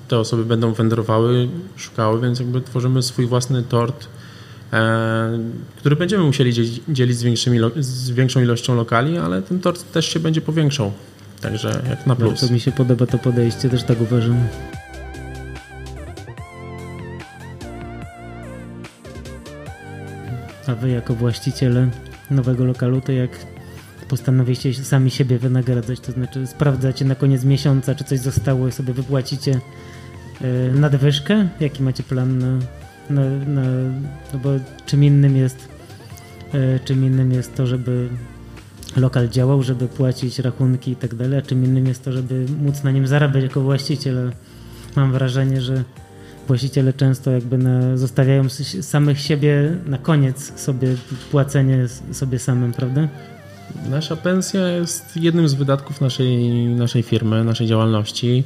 Te 0.08 0.20
osoby 0.20 0.46
będą 0.46 0.74
wędrowały, 0.74 1.50
szukały, 1.76 2.22
więc 2.22 2.40
jakby 2.40 2.62
tworzymy 2.62 3.04
swój 3.04 3.28
własny 3.28 3.64
tort 3.64 4.08
E, 4.74 5.40
który 5.78 5.96
będziemy 5.96 6.24
musieli 6.24 6.54
dzielić 6.90 7.18
z, 7.18 7.24
większymi, 7.24 7.60
z 7.76 8.10
większą 8.10 8.42
ilością 8.42 8.76
lokali, 8.76 9.18
ale 9.18 9.42
ten 9.42 9.60
tort 9.60 9.92
też 9.92 10.10
się 10.10 10.20
będzie 10.20 10.42
powiększał. 10.42 10.92
Także 11.42 11.82
jak 11.90 12.08
na 12.08 12.16
plus. 12.16 12.30
Bardzo 12.30 12.54
mi 12.54 12.60
się 12.60 12.72
podoba 12.72 13.06
to 13.06 13.18
podejście, 13.18 13.70
też 13.70 13.84
tak 13.84 14.02
uważam. 14.02 14.48
A 20.68 20.76
wy 20.76 20.90
jako 20.90 21.14
właściciele 21.14 21.90
nowego 22.32 22.66
lokalu, 22.66 23.02
to 23.02 23.12
jak 23.12 23.32
postanowiliście 24.10 24.74
sami 24.74 25.12
siebie 25.12 25.40
wynagradzać, 25.40 26.00
to 26.00 26.12
znaczy 26.12 26.48
sprawdzacie 26.48 27.06
na 27.06 27.16
koniec 27.16 27.44
miesiąca, 27.44 27.96
czy 27.96 28.04
coś 28.04 28.20
zostało 28.20 28.68
i 28.68 28.72
sobie 28.72 28.94
wypłacicie 28.94 29.60
e, 30.42 30.72
nadwyżkę? 30.74 31.48
Jaki 31.60 31.84
macie 31.84 32.04
plan 32.04 32.40
na 32.40 32.60
no, 33.10 33.22
no, 33.48 33.62
no 34.34 34.40
bo 34.40 34.50
czym 34.86 35.04
innym 35.04 35.38
jest 35.38 35.68
e, 36.54 36.80
czym 36.80 37.06
innym 37.06 37.32
jest 37.32 37.56
to, 37.56 37.68
żeby 37.68 38.10
lokal 38.98 39.30
działał, 39.30 39.64
żeby 39.64 39.88
płacić 39.88 40.40
rachunki 40.40 40.92
i 40.92 40.96
tak 40.96 41.16
dalej, 41.16 41.40
a 41.40 41.42
czym 41.42 41.66
innym 41.66 41.88
jest 41.88 42.04
to, 42.04 42.12
żeby 42.12 42.46
móc 42.64 42.84
na 42.84 42.92
nim 42.92 43.08
zarabiać 43.08 43.44
jako 43.44 43.62
właściciel. 43.62 44.32
Mam 44.96 45.12
wrażenie, 45.12 45.62
że 45.62 45.84
właściciele 46.48 46.94
często 46.94 47.32
jakby 47.32 47.58
na, 47.58 47.98
zostawiają 47.98 48.50
samych 48.82 49.20
siebie 49.20 49.78
na 49.86 49.98
koniec 49.98 50.60
sobie 50.60 50.88
płacenie 51.32 51.88
sobie 52.12 52.40
samym, 52.40 52.72
prawda? 52.72 53.08
Nasza 53.90 54.16
pensja 54.16 54.68
jest 54.68 55.18
jednym 55.18 55.50
z 55.50 55.54
wydatków 55.54 56.02
naszej, 56.02 56.50
naszej 56.66 57.04
firmy, 57.04 57.44
naszej 57.44 57.68
działalności. 57.68 58.44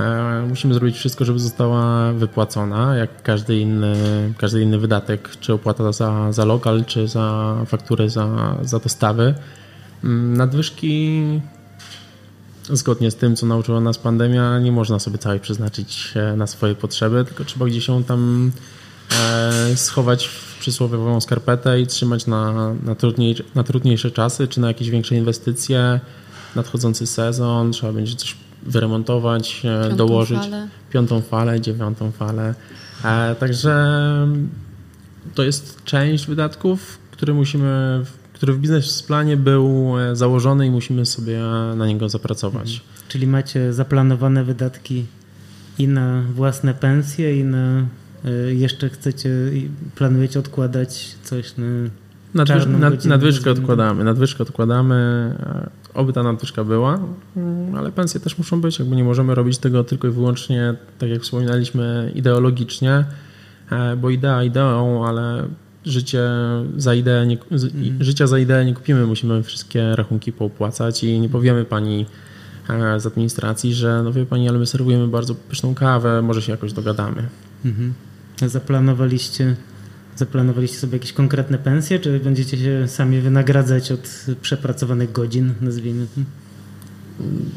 E, 0.00 0.46
musimy 0.48 0.74
zrobić 0.74 0.96
wszystko, 0.96 1.24
żeby 1.24 1.38
została 1.38 2.12
wypłacona, 2.12 2.96
jak 2.96 3.22
każdy 3.22 3.58
inny, 3.58 3.94
każdy 4.38 4.62
inny 4.62 4.78
wydatek, 4.78 5.30
czy 5.40 5.52
opłata 5.52 5.92
za, 5.92 6.32
za 6.32 6.44
lokal, 6.44 6.84
czy 6.84 7.08
za 7.08 7.56
fakturę 7.66 8.10
za, 8.10 8.56
za 8.62 8.78
dostawy. 8.78 9.34
Mm, 10.04 10.36
nadwyżki, 10.36 11.22
zgodnie 12.70 13.10
z 13.10 13.16
tym, 13.16 13.36
co 13.36 13.46
nauczyła 13.46 13.80
nas 13.80 13.98
pandemia, 13.98 14.58
nie 14.58 14.72
można 14.72 14.98
sobie 14.98 15.18
całej 15.18 15.40
przeznaczyć 15.40 16.12
e, 16.16 16.36
na 16.36 16.46
swoje 16.46 16.74
potrzeby, 16.74 17.24
tylko 17.24 17.44
trzeba 17.44 17.66
gdzieś 17.66 17.88
ją 17.88 18.04
tam 18.04 18.52
e, 19.12 19.76
schować 19.76 20.28
w 20.28 20.49
przysłowiową 20.60 21.20
skarpetę 21.20 21.80
i 21.80 21.86
trzymać 21.86 22.26
na, 22.26 22.74
na, 22.84 22.94
trudniej, 22.94 23.36
na 23.54 23.62
trudniejsze 23.62 24.10
czasy, 24.10 24.48
czy 24.48 24.60
na 24.60 24.68
jakieś 24.68 24.90
większe 24.90 25.16
inwestycje, 25.16 26.00
nadchodzący 26.56 27.06
sezon, 27.06 27.72
trzeba 27.72 27.92
będzie 27.92 28.16
coś 28.16 28.36
wyremontować, 28.62 29.62
e, 29.64 29.80
piątą 29.88 29.96
dołożyć 29.96 30.38
falę. 30.38 30.68
piątą 30.90 31.20
falę, 31.20 31.60
dziewiątą 31.60 32.10
falę. 32.10 32.54
E, 33.04 33.34
także 33.34 33.74
to 35.34 35.42
jest 35.42 35.84
część 35.84 36.26
wydatków, 36.26 36.98
które 37.10 37.34
musimy, 37.34 38.04
który 38.32 38.52
w 38.52 38.58
biznesplanie 38.58 39.36
był 39.36 39.94
e, 39.98 40.16
założony 40.16 40.66
i 40.66 40.70
musimy 40.70 41.06
sobie 41.06 41.40
na 41.76 41.86
niego 41.86 42.08
zapracować. 42.08 42.72
Mhm. 42.72 42.90
Czyli 43.08 43.26
macie 43.26 43.72
zaplanowane 43.72 44.44
wydatki 44.44 45.04
i 45.78 45.88
na 45.88 46.22
własne 46.34 46.74
pensje, 46.74 47.38
i 47.38 47.44
na 47.44 47.86
jeszcze 48.52 48.88
chcecie, 48.88 49.30
planujecie 49.94 50.38
odkładać 50.38 51.16
coś 51.22 51.56
na 51.56 51.64
Nadwyż, 52.34 52.66
nad, 52.66 53.04
nadwyżkę 53.04 53.50
odkładamy, 53.50 54.04
nadwyżkę 54.04 54.42
odkładamy, 54.42 54.94
e, 55.40 55.70
oby 55.94 56.12
ta 56.12 56.22
nadwyżka 56.22 56.64
była, 56.64 57.00
mm, 57.36 57.74
ale 57.74 57.92
pensje 57.92 58.20
też 58.20 58.38
muszą 58.38 58.60
być, 58.60 58.78
jakby 58.78 58.96
nie 58.96 59.04
możemy 59.04 59.34
robić 59.34 59.58
tego 59.58 59.84
tylko 59.84 60.08
i 60.08 60.10
wyłącznie, 60.10 60.74
tak 60.98 61.10
jak 61.10 61.22
wspominaliśmy, 61.22 62.12
ideologicznie, 62.14 63.04
bo 63.96 64.10
idea 64.10 64.44
ideą, 64.44 65.06
ale 65.06 65.48
życie 65.84 66.28
za 66.76 66.94
ideę 66.94 67.26
nie, 67.26 67.38
mm. 67.50 68.04
życia 68.04 68.26
za 68.26 68.38
ideę 68.38 68.64
nie 68.64 68.74
kupimy, 68.74 69.06
musimy 69.06 69.42
wszystkie 69.42 69.96
rachunki 69.96 70.32
poopłacać 70.32 71.04
i 71.04 71.20
nie 71.20 71.28
powiemy 71.28 71.64
pani 71.64 72.06
e, 72.68 73.00
z 73.00 73.06
administracji, 73.06 73.74
że 73.74 74.02
no 74.02 74.12
wie 74.12 74.26
pani, 74.26 74.48
ale 74.48 74.58
my 74.58 74.66
serwujemy 74.66 75.08
bardzo 75.08 75.34
pyszną 75.34 75.74
kawę, 75.74 76.22
może 76.22 76.42
się 76.42 76.52
jakoś 76.52 76.72
dogadamy. 76.72 77.28
Mhm. 77.64 77.94
Zaplanowaliście, 78.48 79.56
zaplanowaliście 80.16 80.78
sobie 80.78 80.92
jakieś 80.92 81.12
konkretne 81.12 81.58
pensje, 81.58 81.98
czy 81.98 82.20
będziecie 82.20 82.58
się 82.58 82.88
sami 82.88 83.20
wynagradzać 83.20 83.92
od 83.92 84.26
przepracowanych 84.42 85.12
godzin, 85.12 85.54
nazwijmy 85.60 86.06
to? 86.14 86.20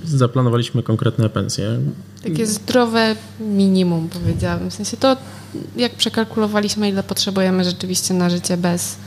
Zaplanowaliśmy 0.06 0.84
konkretne 0.84 1.30
pensje. 1.30 1.80
Takie 2.24 2.46
zdrowe 2.48 3.16
minimum, 3.40 4.10
powiedziałabym. 4.10 4.70
W 4.70 4.74
sensie 4.74 4.98
to 4.98 5.18
jak 5.76 5.96
przekalkulowaliśmy, 5.96 6.90
ile 6.90 7.04
potrzebujemy 7.04 7.64
rzeczywiście 7.64 8.14
na 8.14 8.30
życie 8.30 8.58
bez 8.58 8.98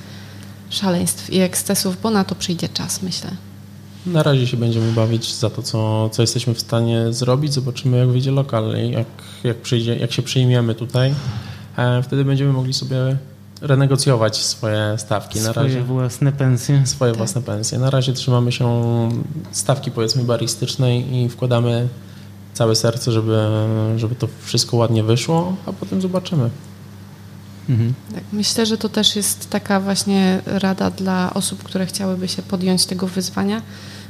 szaleństw 0.70 1.32
i 1.32 1.38
ekscesów, 1.40 1.96
bo 2.02 2.10
na 2.10 2.24
to 2.24 2.34
przyjdzie 2.34 2.68
czas, 2.68 3.02
myślę. 3.02 3.30
Na 4.06 4.22
razie 4.22 4.46
się 4.46 4.56
będziemy 4.56 4.92
bawić 4.92 5.34
za 5.34 5.50
to, 5.50 5.62
co, 5.62 6.10
co 6.12 6.22
jesteśmy 6.22 6.54
w 6.54 6.60
stanie 6.60 7.12
zrobić. 7.12 7.52
Zobaczymy, 7.52 7.98
jak 7.98 8.08
wyjdzie 8.08 8.30
lokal 8.30 8.74
i 8.78 8.90
jak, 8.90 9.06
jak, 9.44 9.56
przyjdzie, 9.56 9.96
jak 9.96 10.12
się 10.12 10.22
przyjmiemy 10.22 10.74
tutaj. 10.74 11.14
E, 11.76 12.02
wtedy 12.02 12.24
będziemy 12.24 12.52
mogli 12.52 12.72
sobie 12.72 13.16
renegocjować 13.60 14.36
swoje 14.36 14.94
stawki. 14.98 15.40
Na 15.40 15.50
swoje 15.50 15.66
razie, 15.66 15.82
własne 15.82 16.32
pensje. 16.32 16.86
Swoje 16.86 17.12
tak. 17.12 17.18
własne 17.18 17.42
pensje. 17.42 17.78
Na 17.78 17.90
razie 17.90 18.12
trzymamy 18.12 18.52
się 18.52 18.68
stawki 19.52 19.90
powiedzmy 19.90 20.24
baristycznej 20.24 21.16
i 21.16 21.28
wkładamy 21.28 21.88
całe 22.54 22.76
serce, 22.76 23.12
żeby, 23.12 23.48
żeby 23.96 24.14
to 24.14 24.28
wszystko 24.42 24.76
ładnie 24.76 25.02
wyszło, 25.02 25.56
a 25.66 25.72
potem 25.72 26.00
zobaczymy. 26.00 26.50
Mhm. 27.68 27.94
Tak, 28.14 28.24
myślę, 28.32 28.66
że 28.66 28.78
to 28.78 28.88
też 28.88 29.16
jest 29.16 29.50
taka 29.50 29.80
właśnie 29.80 30.40
rada 30.46 30.90
dla 30.90 31.34
osób, 31.34 31.62
które 31.62 31.86
chciałyby 31.86 32.28
się 32.28 32.42
podjąć 32.42 32.86
tego 32.86 33.06
wyzwania, 33.06 33.62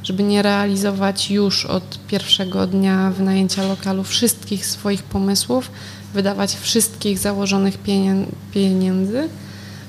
żeby 0.03 0.23
nie 0.23 0.41
realizować 0.41 1.31
już 1.31 1.65
od 1.65 1.99
pierwszego 2.07 2.67
dnia 2.67 3.11
wynajęcia 3.11 3.67
lokalu 3.67 4.03
wszystkich 4.03 4.65
swoich 4.65 5.03
pomysłów, 5.03 5.71
wydawać 6.13 6.55
wszystkich 6.55 7.19
założonych 7.19 7.77
pieniędzy, 8.53 9.29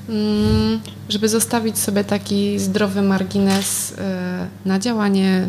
mm, 0.08 0.80
żeby 1.08 1.28
zostawić 1.28 1.78
sobie 1.78 2.04
taki 2.04 2.58
zdrowy 2.58 3.02
margines 3.02 3.94
e, 3.98 4.48
na 4.64 4.78
działanie 4.78 5.48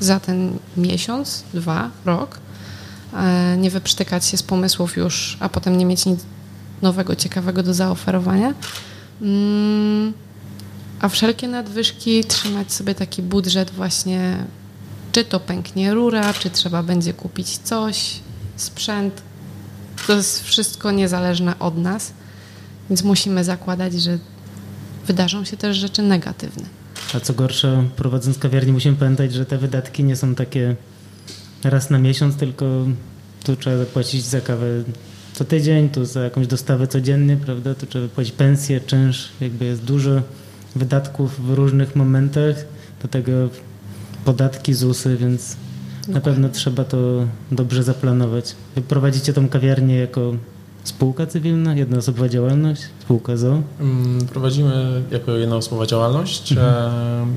za 0.00 0.20
ten 0.20 0.58
miesiąc, 0.76 1.44
dwa, 1.54 1.90
rok, 2.04 2.38
e, 3.14 3.56
nie 3.56 3.70
wyprztykać 3.70 4.26
się 4.26 4.36
z 4.36 4.42
pomysłów 4.42 4.96
już, 4.96 5.36
a 5.40 5.48
potem 5.48 5.78
nie 5.78 5.86
mieć 5.86 6.06
nic 6.06 6.20
nowego, 6.82 7.16
ciekawego 7.16 7.62
do 7.62 7.74
zaoferowania. 7.74 8.54
Mm, 9.22 10.12
a 11.00 11.08
wszelkie 11.08 11.48
nadwyżki 11.48 12.24
trzymać 12.24 12.72
sobie 12.72 12.94
taki 12.94 13.22
budżet 13.22 13.70
właśnie, 13.70 14.44
czy 15.12 15.24
to 15.24 15.40
pęknie 15.40 15.94
rura, 15.94 16.34
czy 16.34 16.50
trzeba 16.50 16.82
będzie 16.82 17.12
kupić 17.12 17.58
coś, 17.58 18.20
sprzęt. 18.56 19.22
To 20.08 20.16
jest 20.16 20.44
wszystko 20.44 20.90
niezależne 20.90 21.58
od 21.58 21.78
nas, 21.78 22.12
więc 22.90 23.02
musimy 23.02 23.44
zakładać, 23.44 23.92
że 23.92 24.18
wydarzą 25.06 25.44
się 25.44 25.56
też 25.56 25.76
rzeczy 25.76 26.02
negatywne. 26.02 26.64
A 27.14 27.20
co 27.20 27.34
gorsza, 27.34 27.84
prowadząc 27.96 28.38
kawiarnię 28.38 28.72
musimy 28.72 28.96
pamiętać, 28.96 29.32
że 29.32 29.46
te 29.46 29.58
wydatki 29.58 30.04
nie 30.04 30.16
są 30.16 30.34
takie 30.34 30.76
raz 31.64 31.90
na 31.90 31.98
miesiąc, 31.98 32.36
tylko 32.36 32.64
tu 33.44 33.56
trzeba 33.56 33.84
płacić 33.84 34.24
za 34.24 34.40
kawę 34.40 34.66
co 35.32 35.44
tydzień, 35.44 35.88
tu 35.88 36.04
za 36.04 36.20
jakąś 36.20 36.46
dostawę 36.46 36.86
codziennie, 36.86 37.36
prawda? 37.36 37.74
Tu 37.74 37.86
trzeba 37.86 38.08
płacić 38.08 38.32
pensję, 38.32 38.80
czynsz, 38.80 39.28
jakby 39.40 39.64
jest 39.64 39.84
dużo 39.84 40.22
wydatków 40.76 41.46
w 41.46 41.54
różnych 41.54 41.96
momentach, 41.96 42.56
do 43.02 43.08
tego 43.08 43.32
podatki, 44.24 44.74
ZUSy, 44.74 45.16
więc 45.16 45.56
na 46.08 46.20
pewno 46.20 46.48
trzeba 46.48 46.84
to 46.84 46.96
dobrze 47.52 47.82
zaplanować. 47.82 48.56
Prowadzicie 48.88 49.32
tą 49.32 49.48
kawiarnię 49.48 49.96
jako 49.98 50.32
Spółka 50.88 51.26
cywilna, 51.26 51.74
jednoosobowa 51.74 52.28
działalność, 52.28 52.82
spółka 53.00 53.36
ZO? 53.36 53.62
Mm, 53.80 54.26
prowadzimy 54.26 55.02
jako 55.10 55.32
jednoosobowa 55.32 55.86
działalność. 55.86 56.52
Mhm. 56.52 57.32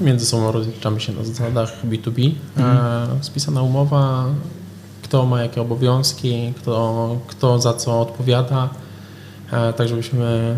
Między 0.00 0.26
sobą 0.26 0.52
rozliczamy 0.52 1.00
się 1.00 1.12
na 1.12 1.24
zasadach 1.24 1.86
B2B. 1.86 2.34
Mhm. 2.56 2.76
E, 3.20 3.24
spisana 3.24 3.62
umowa, 3.62 4.26
kto 5.02 5.26
ma 5.26 5.42
jakie 5.42 5.62
obowiązki, 5.62 6.52
kto, 6.56 7.16
kto 7.26 7.58
za 7.58 7.74
co 7.74 8.00
odpowiada, 8.00 8.68
e, 9.52 9.72
tak 9.72 9.88
żebyśmy 9.88 10.56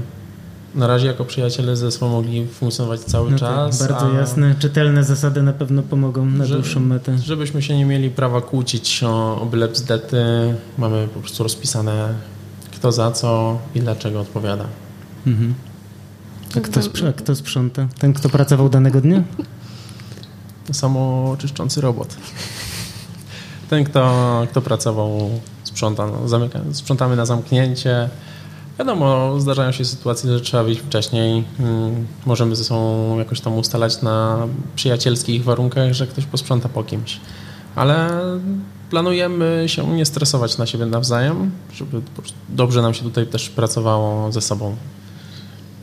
na 0.74 0.86
razie 0.86 1.06
jako 1.06 1.24
przyjaciele 1.24 1.76
ze 1.76 1.90
sobą 1.90 2.08
mogli 2.08 2.46
funkcjonować 2.46 3.00
cały 3.00 3.30
no 3.30 3.38
tak, 3.38 3.48
czas. 3.48 3.78
Tak, 3.78 3.88
bardzo 3.88 4.12
jasne, 4.12 4.54
czytelne 4.58 5.04
zasady 5.04 5.42
na 5.42 5.52
pewno 5.52 5.82
pomogą 5.82 6.26
na 6.26 6.44
że, 6.44 6.54
dłuższą 6.54 6.80
metę. 6.80 7.18
Żebyśmy 7.18 7.62
się 7.62 7.76
nie 7.76 7.84
mieli 7.84 8.10
prawa 8.10 8.40
kłócić 8.40 9.02
o, 9.04 9.40
o 9.40 9.46
byle 9.46 9.68
bzdety, 9.68 10.24
mamy 10.78 11.08
po 11.14 11.20
prostu 11.20 11.42
rozpisane 11.42 12.14
kto 12.82 12.92
za 12.92 13.10
co 13.10 13.58
i 13.74 13.80
dlaczego 13.80 14.20
odpowiada. 14.20 14.64
Mhm. 15.26 15.54
A 16.56 16.60
kto, 16.60 16.80
sprz- 16.80 17.12
kto 17.12 17.34
sprząta? 17.34 17.88
Ten, 17.98 18.12
kto 18.12 18.28
pracował 18.28 18.68
danego 18.68 19.00
dnia? 19.00 19.22
Samo 20.72 21.36
czyszczący 21.38 21.80
robot. 21.80 22.16
Ten, 23.70 23.84
kto, 23.84 24.46
kto 24.50 24.62
pracował, 24.62 25.30
sprząta. 25.64 26.06
No, 26.06 26.28
zamyka, 26.28 26.60
sprzątamy 26.72 27.16
na 27.16 27.26
zamknięcie, 27.26 28.08
Wiadomo, 28.78 29.40
zdarzają 29.40 29.72
się 29.72 29.84
sytuacje, 29.84 30.32
że 30.32 30.40
trzeba 30.40 30.62
wyjść 30.62 30.80
wcześniej. 30.80 31.44
Mm, 31.60 32.06
możemy 32.26 32.56
ze 32.56 32.64
sobą 32.64 33.18
jakoś 33.18 33.40
tam 33.40 33.58
ustalać 33.58 34.02
na 34.02 34.46
przyjacielskich 34.76 35.44
warunkach, 35.44 35.92
że 35.92 36.06
ktoś 36.06 36.24
posprząta 36.24 36.68
po 36.68 36.84
kimś. 36.84 37.20
Ale 37.74 38.10
planujemy 38.90 39.64
się 39.66 39.94
nie 39.94 40.06
stresować 40.06 40.58
na 40.58 40.66
siebie 40.66 40.86
nawzajem, 40.86 41.50
żeby 41.74 42.02
dobrze 42.48 42.82
nam 42.82 42.94
się 42.94 43.02
tutaj 43.02 43.26
też 43.26 43.48
pracowało 43.48 44.32
ze 44.32 44.40
sobą. 44.40 44.76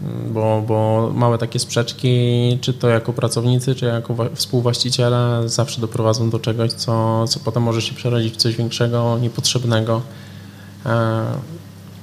Mm, 0.04 0.34
bo, 0.34 0.64
bo 0.68 1.12
małe 1.16 1.38
takie 1.38 1.60
sprzeczki, 1.60 2.58
czy 2.62 2.74
to 2.74 2.90
jako 2.90 3.14
pracownicy, 3.14 3.76
czy 3.76 3.86
jako 3.86 4.16
współwłaściciele, 4.36 5.42
zawsze 5.46 5.82
doprowadzą 5.82 6.30
do 6.30 6.40
czegoś, 6.40 6.72
co, 6.72 7.26
co 7.28 7.40
potem 7.40 7.64
może 7.64 7.82
się 7.82 7.96
przerodzić 7.96 8.34
w 8.34 8.38
coś 8.38 8.56
większego, 8.56 9.18
niepotrzebnego. 9.22 10.02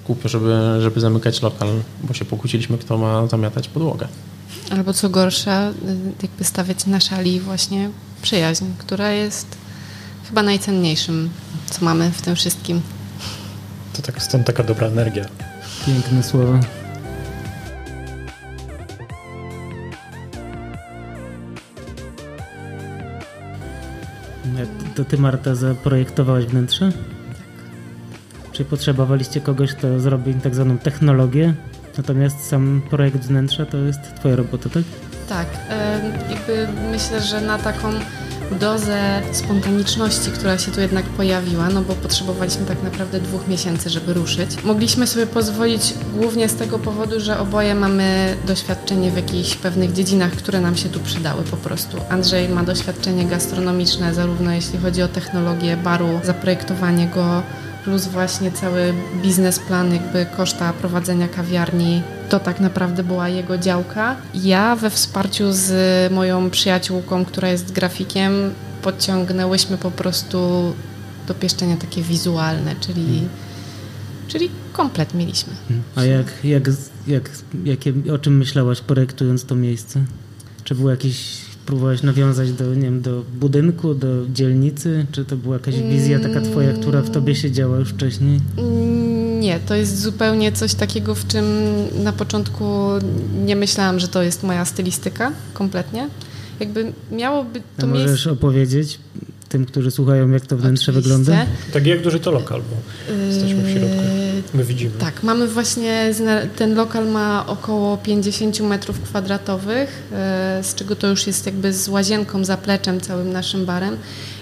Głupio, 0.07 0.29
żeby, 0.29 0.79
żeby 0.81 1.01
zamykać 1.01 1.43
lokal, 1.43 1.69
bo 2.05 2.15
się 2.15 2.25
pokłóciliśmy, 2.25 2.79
kto 2.79 2.99
ma 2.99 3.27
zamiatać 3.27 3.69
podłogę. 3.69 4.09
Albo 4.71 4.93
co 4.93 5.09
gorsza, 5.09 5.73
jakby 6.23 6.45
stawiać 6.45 6.87
na 6.87 7.01
szali 7.01 7.41
właśnie 7.41 7.91
przyjaźń, 8.23 8.65
która 8.79 9.11
jest 9.11 9.47
chyba 10.29 10.43
najcenniejszym, 10.43 11.31
co 11.71 11.85
mamy 11.85 12.11
w 12.11 12.23
tym 12.23 12.37
wszystkim. 12.37 12.81
To 13.93 14.03
tak, 14.03 14.23
stąd 14.23 14.47
taka 14.47 14.63
dobra 14.63 14.87
energia. 14.87 15.25
Piękne 15.87 16.23
słowa. 16.23 16.61
To 24.95 25.05
ty, 25.05 25.19
Marta, 25.19 25.55
zaprojektowałaś 25.55 26.45
wnętrze? 26.45 26.93
Czyli 28.57 28.69
potrzebowaliście 28.69 29.41
kogoś, 29.41 29.73
kto 29.73 30.01
zrobi 30.01 30.35
tak 30.35 30.55
zwaną 30.55 30.79
technologię, 30.79 31.55
natomiast 31.97 32.47
sam 32.47 32.83
projekt 32.91 33.19
wnętrza 33.19 33.67
to 33.67 33.77
jest 33.77 34.01
twoja 34.15 34.37
robota, 34.37 34.69
tak? 34.69 34.83
Tak. 35.29 35.47
Jakby 36.31 36.69
myślę, 36.93 37.21
że 37.21 37.41
na 37.41 37.59
taką 37.59 37.89
dozę 38.61 39.23
spontaniczności, 39.33 40.31
która 40.31 40.59
się 40.59 40.73
tu 40.73 40.81
jednak 40.81 41.05
pojawiła, 41.05 41.69
no 41.69 41.83
bo 41.83 41.95
potrzebowaliśmy 41.95 42.67
tak 42.67 42.83
naprawdę 42.83 43.21
dwóch 43.21 43.49
miesięcy, 43.49 43.91
żeby 43.91 44.15
ruszyć. 44.15 44.65
Mogliśmy 44.65 45.07
sobie 45.07 45.27
pozwolić 45.27 45.95
głównie 46.15 46.49
z 46.49 46.55
tego 46.55 46.79
powodu, 46.79 47.21
że 47.21 47.39
oboje 47.39 47.75
mamy 47.75 48.37
doświadczenie 48.47 49.11
w 49.11 49.17
jakichś 49.17 49.55
pewnych 49.55 49.93
dziedzinach, 49.93 50.33
które 50.33 50.61
nam 50.61 50.77
się 50.77 50.89
tu 50.89 51.01
przydały 51.01 51.43
po 51.43 51.57
prostu. 51.57 51.97
Andrzej 52.11 52.49
ma 52.49 52.63
doświadczenie 52.63 53.25
gastronomiczne, 53.25 54.15
zarówno 54.15 54.53
jeśli 54.53 54.79
chodzi 54.79 55.03
o 55.03 55.09
technologię 55.09 55.77
baru, 55.77 56.21
zaprojektowanie 56.25 57.09
go, 57.15 57.43
plus 57.87 58.07
właśnie 58.07 58.53
cały 58.53 58.95
biznesplan, 59.23 59.95
jakby 59.95 60.27
koszta 60.37 60.73
prowadzenia 60.73 61.29
kawiarni, 61.29 62.03
to 62.29 62.41
tak 62.41 62.61
naprawdę 62.61 63.05
była 63.05 63.29
jego 63.29 63.59
działka. 63.59 64.17
Ja 64.35 64.77
we 64.77 64.91
wsparciu 64.91 65.45
z 65.53 65.73
moją 66.13 66.51
przyjaciółką, 66.51 67.25
która 67.25 67.49
jest 67.49 67.73
grafikiem, 67.73 68.33
podciągnęłyśmy 68.83 69.79
po 69.79 69.91
prostu 69.91 70.39
do 71.29 71.35
pieszczenia 71.35 71.77
takie 71.77 72.03
wizualne, 72.03 72.75
czyli, 72.81 73.05
hmm. 73.05 73.29
czyli 74.29 74.51
komplet 74.73 75.15
mieliśmy. 75.15 75.53
A 75.97 76.05
jak, 76.05 76.45
jak, 76.45 76.69
jak, 77.07 77.31
jakie, 77.65 77.93
o 78.15 78.19
czym 78.19 78.37
myślałaś 78.39 78.81
projektując 78.81 79.45
to 79.45 79.55
miejsce? 79.55 80.05
Czy 80.65 80.75
było 80.75 80.91
jakieś 80.91 81.46
próbowałaś 81.67 82.03
nawiązać 82.03 82.53
do, 82.53 82.75
nie 82.75 82.83
wiem, 82.83 83.03
do 83.03 83.23
budynku, 83.41 83.95
do 83.95 84.07
dzielnicy? 84.35 85.07
Czy 85.13 85.25
to 85.25 85.37
była 85.37 85.57
jakaś 85.57 85.75
wizja 85.75 86.19
taka 86.21 86.41
twoja, 86.41 86.73
która 86.73 87.03
w 87.03 87.11
tobie 87.11 87.35
siedziała 87.35 87.79
już 87.79 87.89
wcześniej? 87.89 88.41
Nie, 89.41 89.61
to 89.61 89.75
jest 89.75 90.01
zupełnie 90.03 90.53
coś 90.53 90.75
takiego, 90.75 91.15
w 91.15 91.27
czym 91.27 91.45
na 92.05 92.13
początku 92.13 92.65
nie 93.45 93.57
myślałam, 93.57 94.01
że 94.01 94.09
to 94.09 94.23
jest 94.23 94.43
moja 94.43 94.65
stylistyka 94.65 95.33
kompletnie. 95.55 96.09
Jakby 96.61 96.93
miałoby 97.13 97.61
to 97.77 97.83
A 97.83 97.87
możesz 97.87 98.07
miejsce... 98.07 98.31
opowiedzieć 98.31 98.99
tym, 99.49 99.65
którzy 99.65 99.91
słuchają, 99.91 100.31
jak 100.31 100.47
to 100.47 100.57
wnętrze 100.57 100.93
Oczywiście. 100.93 101.19
wygląda? 101.19 101.47
Tak 101.73 101.87
jak 101.87 102.03
duży 102.03 102.21
to 102.21 102.31
lokal, 102.31 102.61
bo 102.71 102.77
jesteśmy 103.27 103.63
w 103.63 103.71
środku. 103.71 104.03
My 104.55 104.65
widzimy. 104.65 104.91
Tak, 104.99 105.23
mamy 105.23 105.49
właśnie, 105.49 106.11
ten 106.57 106.75
lokal 106.75 107.09
ma 107.09 107.47
około 107.47 107.97
50 107.97 108.61
metrów 108.61 109.01
kwadratowych, 109.01 110.03
e, 110.13 110.61
z 110.63 110.75
czego 110.75 110.97
to 110.97 111.07
już 111.07 111.27
jest 111.27 111.47
jakby 111.47 111.73
z 111.73 111.89
łazienką, 111.89 112.45
zapleczem, 112.45 113.01
całym 113.01 113.33
naszym 113.33 113.67
barem. 113.67 113.97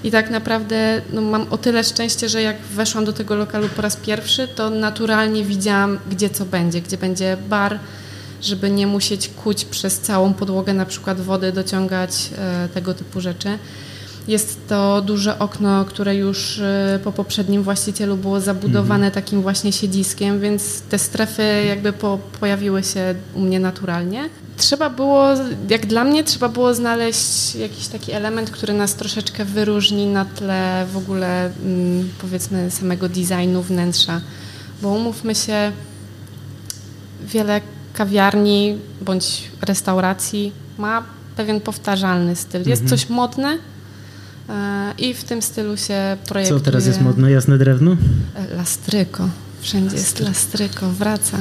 I 0.05 0.11
tak 0.11 0.31
naprawdę 0.31 1.03
no, 1.13 1.21
mam 1.21 1.47
o 1.51 1.59
tyle 1.59 1.85
szczęście, 1.85 2.29
że 2.29 2.43
jak 2.43 2.57
weszłam 2.61 3.05
do 3.05 3.13
tego 3.13 3.35
lokalu 3.35 3.69
po 3.69 3.83
raz 3.83 3.97
pierwszy, 3.97 4.49
to 4.49 4.71
naturalnie 4.71 5.45
widziałam, 5.45 5.99
gdzie 6.11 6.31
co 6.31 6.45
będzie, 6.45 6.81
gdzie 6.81 6.97
będzie 6.97 7.37
bar, 7.49 7.79
żeby 8.43 8.71
nie 8.71 8.87
musieć 8.87 9.29
kuć 9.29 9.65
przez 9.65 10.01
całą 10.01 10.35
podłogę 10.35 10.75
na 10.75 10.87
przykład 10.87 11.21
wody, 11.21 11.53
dociągać 11.53 12.31
e, 12.39 12.69
tego 12.69 12.95
typu 12.95 13.21
rzeczy. 13.21 13.59
Jest 14.29 14.69
to 14.69 15.03
duże 15.03 15.39
okno, 15.39 15.85
które 15.85 16.17
już 16.17 16.59
y, 16.59 17.01
po 17.05 17.13
poprzednim 17.13 17.63
właścicielu 17.63 18.17
było 18.17 18.41
zabudowane 18.41 19.07
mhm. 19.07 19.13
takim 19.13 19.43
właśnie 19.43 19.73
siedziskiem, 19.73 20.41
więc 20.41 20.81
te 20.81 20.99
strefy 20.99 21.43
jakby 21.69 21.93
po, 21.93 22.19
pojawiły 22.41 22.83
się 22.83 23.15
u 23.35 23.41
mnie 23.41 23.61
naturalnie. 23.61 24.29
Trzeba 24.57 24.91
było, 24.91 25.29
jak 25.71 25.87
dla 25.87 26.05
mnie, 26.05 26.25
trzeba 26.25 26.49
było 26.49 26.75
znaleźć 26.75 27.55
jakiś 27.55 27.87
taki 27.87 28.13
element, 28.13 28.51
który 28.51 28.73
nas 28.73 28.95
troszeczkę 28.95 29.45
wyróżni 29.45 30.07
na 30.07 30.25
tle 30.25 30.87
w 30.93 30.97
ogóle 30.97 31.51
mm, 31.65 32.09
powiedzmy 32.21 32.71
samego 32.71 33.09
designu 33.09 33.63
wnętrza. 33.63 34.21
Bo 34.83 34.89
umówmy 34.89 35.35
się, 35.35 35.73
wiele 37.27 37.61
kawiarni 37.95 38.79
bądź 39.01 39.43
restauracji 39.63 40.53
ma 40.79 41.03
pewien 41.37 41.61
powtarzalny 41.61 42.37
styl. 42.37 42.63
Jest 42.67 42.83
mhm. 42.83 42.99
coś 42.99 43.09
modne, 43.09 43.59
I 44.99 45.15
w 45.15 45.25
tym 45.25 45.43
stylu 45.43 45.77
się 45.77 46.17
projektuje. 46.29 46.61
Co 46.61 46.65
teraz 46.65 46.87
jest 46.87 47.01
modne? 47.01 47.31
Jasne 47.31 47.59
drewno? 47.59 47.97
E, 48.35 48.57
lastryko. 48.57 49.29
Wszędzie 49.61 49.97
jest 49.97 50.21
lastryko. 50.21 50.91
Wraca. 50.91 51.39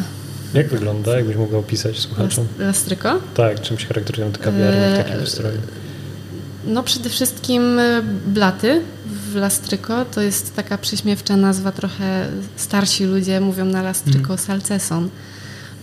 Jak 0.53 0.69
wygląda? 0.69 1.15
Jakbyś 1.17 1.35
mogła 1.35 1.59
opisać 1.59 1.99
słuchaczom? 1.99 2.47
Lastryko? 2.59 3.19
Tak, 3.33 3.61
czym 3.61 3.79
się 3.79 3.87
charakteryzują 3.87 4.31
te 4.31 4.39
kawiarnie 4.39 4.93
w 4.93 4.97
takim 4.97 5.19
wystroju? 5.19 5.57
No 6.65 6.83
przede 6.83 7.09
wszystkim 7.09 7.79
blaty 8.27 8.81
w 9.05 9.35
lastryko. 9.35 10.05
To 10.05 10.21
jest 10.21 10.55
taka 10.55 10.77
prześmiewcza 10.77 11.37
nazwa. 11.37 11.71
Trochę 11.71 12.27
starsi 12.55 13.05
ludzie 13.05 13.39
mówią 13.39 13.65
na 13.65 13.81
lastryko 13.81 14.33
mm. 14.33 14.37
salceson. 14.37 15.09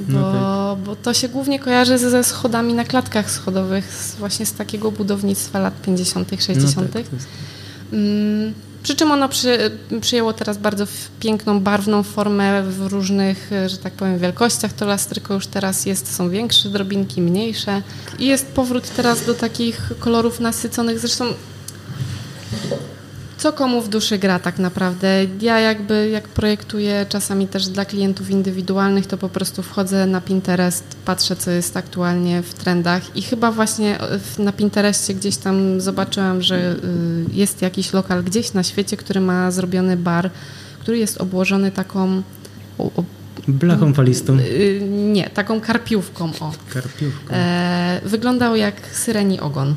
Bo, 0.08 0.20
no 0.20 0.32
tak. 0.32 0.84
bo 0.84 0.96
to 0.96 1.14
się 1.14 1.28
głównie 1.28 1.58
kojarzy 1.58 1.98
ze 1.98 2.24
schodami 2.24 2.74
na 2.74 2.84
klatkach 2.84 3.30
schodowych, 3.30 3.92
z, 3.92 4.14
właśnie 4.14 4.46
z 4.46 4.52
takiego 4.52 4.90
budownictwa 4.90 5.58
lat 5.58 5.82
50., 5.82 6.28
60. 6.40 6.94
No 6.94 7.00
tak, 7.00 7.04
mm, 7.92 8.54
przy 8.82 8.96
czym 8.96 9.12
ono 9.12 9.28
przy, 9.28 9.70
przyjęło 10.00 10.32
teraz 10.32 10.58
bardzo 10.58 10.86
piękną, 11.20 11.60
barwną 11.60 12.02
formę 12.02 12.62
w 12.62 12.86
różnych, 12.86 13.50
że 13.66 13.76
tak 13.76 13.92
powiem, 13.92 14.18
wielkościach. 14.18 14.72
To 14.72 14.86
lastryko 14.86 15.34
już 15.34 15.46
teraz 15.46 15.86
jest, 15.86 16.14
są 16.14 16.30
większe 16.30 16.68
drobinki, 16.68 17.22
mniejsze. 17.22 17.82
I 18.18 18.26
jest 18.26 18.46
powrót 18.46 18.90
teraz 18.96 19.26
do 19.26 19.34
takich 19.34 19.92
kolorów 19.98 20.40
nasyconych. 20.40 20.98
Zresztą 20.98 21.24
co 23.40 23.52
komu 23.52 23.82
w 23.82 23.88
duszy 23.88 24.18
gra 24.18 24.38
tak 24.38 24.58
naprawdę. 24.58 25.26
Ja 25.40 25.60
jakby 25.60 26.08
jak 26.08 26.28
projektuję 26.28 27.06
czasami 27.08 27.48
też 27.48 27.68
dla 27.68 27.84
klientów 27.84 28.30
indywidualnych, 28.30 29.06
to 29.06 29.18
po 29.18 29.28
prostu 29.28 29.62
wchodzę 29.62 30.06
na 30.06 30.20
Pinterest, 30.20 30.84
patrzę 31.04 31.36
co 31.36 31.50
jest 31.50 31.76
aktualnie 31.76 32.42
w 32.42 32.54
trendach 32.54 33.16
i 33.16 33.22
chyba 33.22 33.52
właśnie 33.52 33.98
na 34.38 34.52
Pinterestie 34.52 35.14
gdzieś 35.14 35.36
tam 35.36 35.80
zobaczyłam, 35.80 36.42
że 36.42 36.72
y, 36.72 36.76
jest 37.32 37.62
jakiś 37.62 37.92
lokal 37.92 38.24
gdzieś 38.24 38.52
na 38.52 38.62
świecie, 38.62 38.96
który 38.96 39.20
ma 39.20 39.50
zrobiony 39.50 39.96
bar, 39.96 40.30
który 40.80 40.98
jest 40.98 41.20
obłożony 41.20 41.70
taką 41.70 42.22
Blachą 43.48 43.94
falistą? 43.94 44.38
Y, 44.38 44.80
nie, 44.90 45.30
taką 45.30 45.60
karpiówką. 45.60 46.32
O. 46.40 46.52
Karpiówką. 46.72 47.34
E, 47.34 48.00
wyglądał 48.04 48.56
jak 48.56 48.74
syreni 48.92 49.40
ogon, 49.40 49.74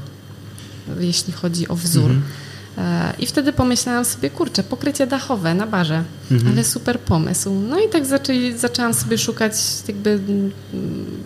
jeśli 0.99 1.33
chodzi 1.33 1.67
o 1.67 1.75
wzór. 1.75 2.11
Mhm. 2.11 2.42
E, 2.77 3.13
I 3.19 3.25
wtedy 3.25 3.53
pomyślałam 3.53 4.05
sobie, 4.05 4.29
kurczę, 4.29 4.63
pokrycie 4.63 5.07
dachowe 5.07 5.53
na 5.53 5.67
barze, 5.67 6.03
mhm. 6.31 6.53
ale 6.53 6.63
super 6.63 6.99
pomysł. 6.99 7.53
No 7.69 7.79
i 7.79 7.89
tak 7.89 8.05
zaczęli, 8.05 8.57
zaczęłam 8.57 8.93
sobie 8.93 9.17
szukać 9.17 9.53
jakby 9.87 10.19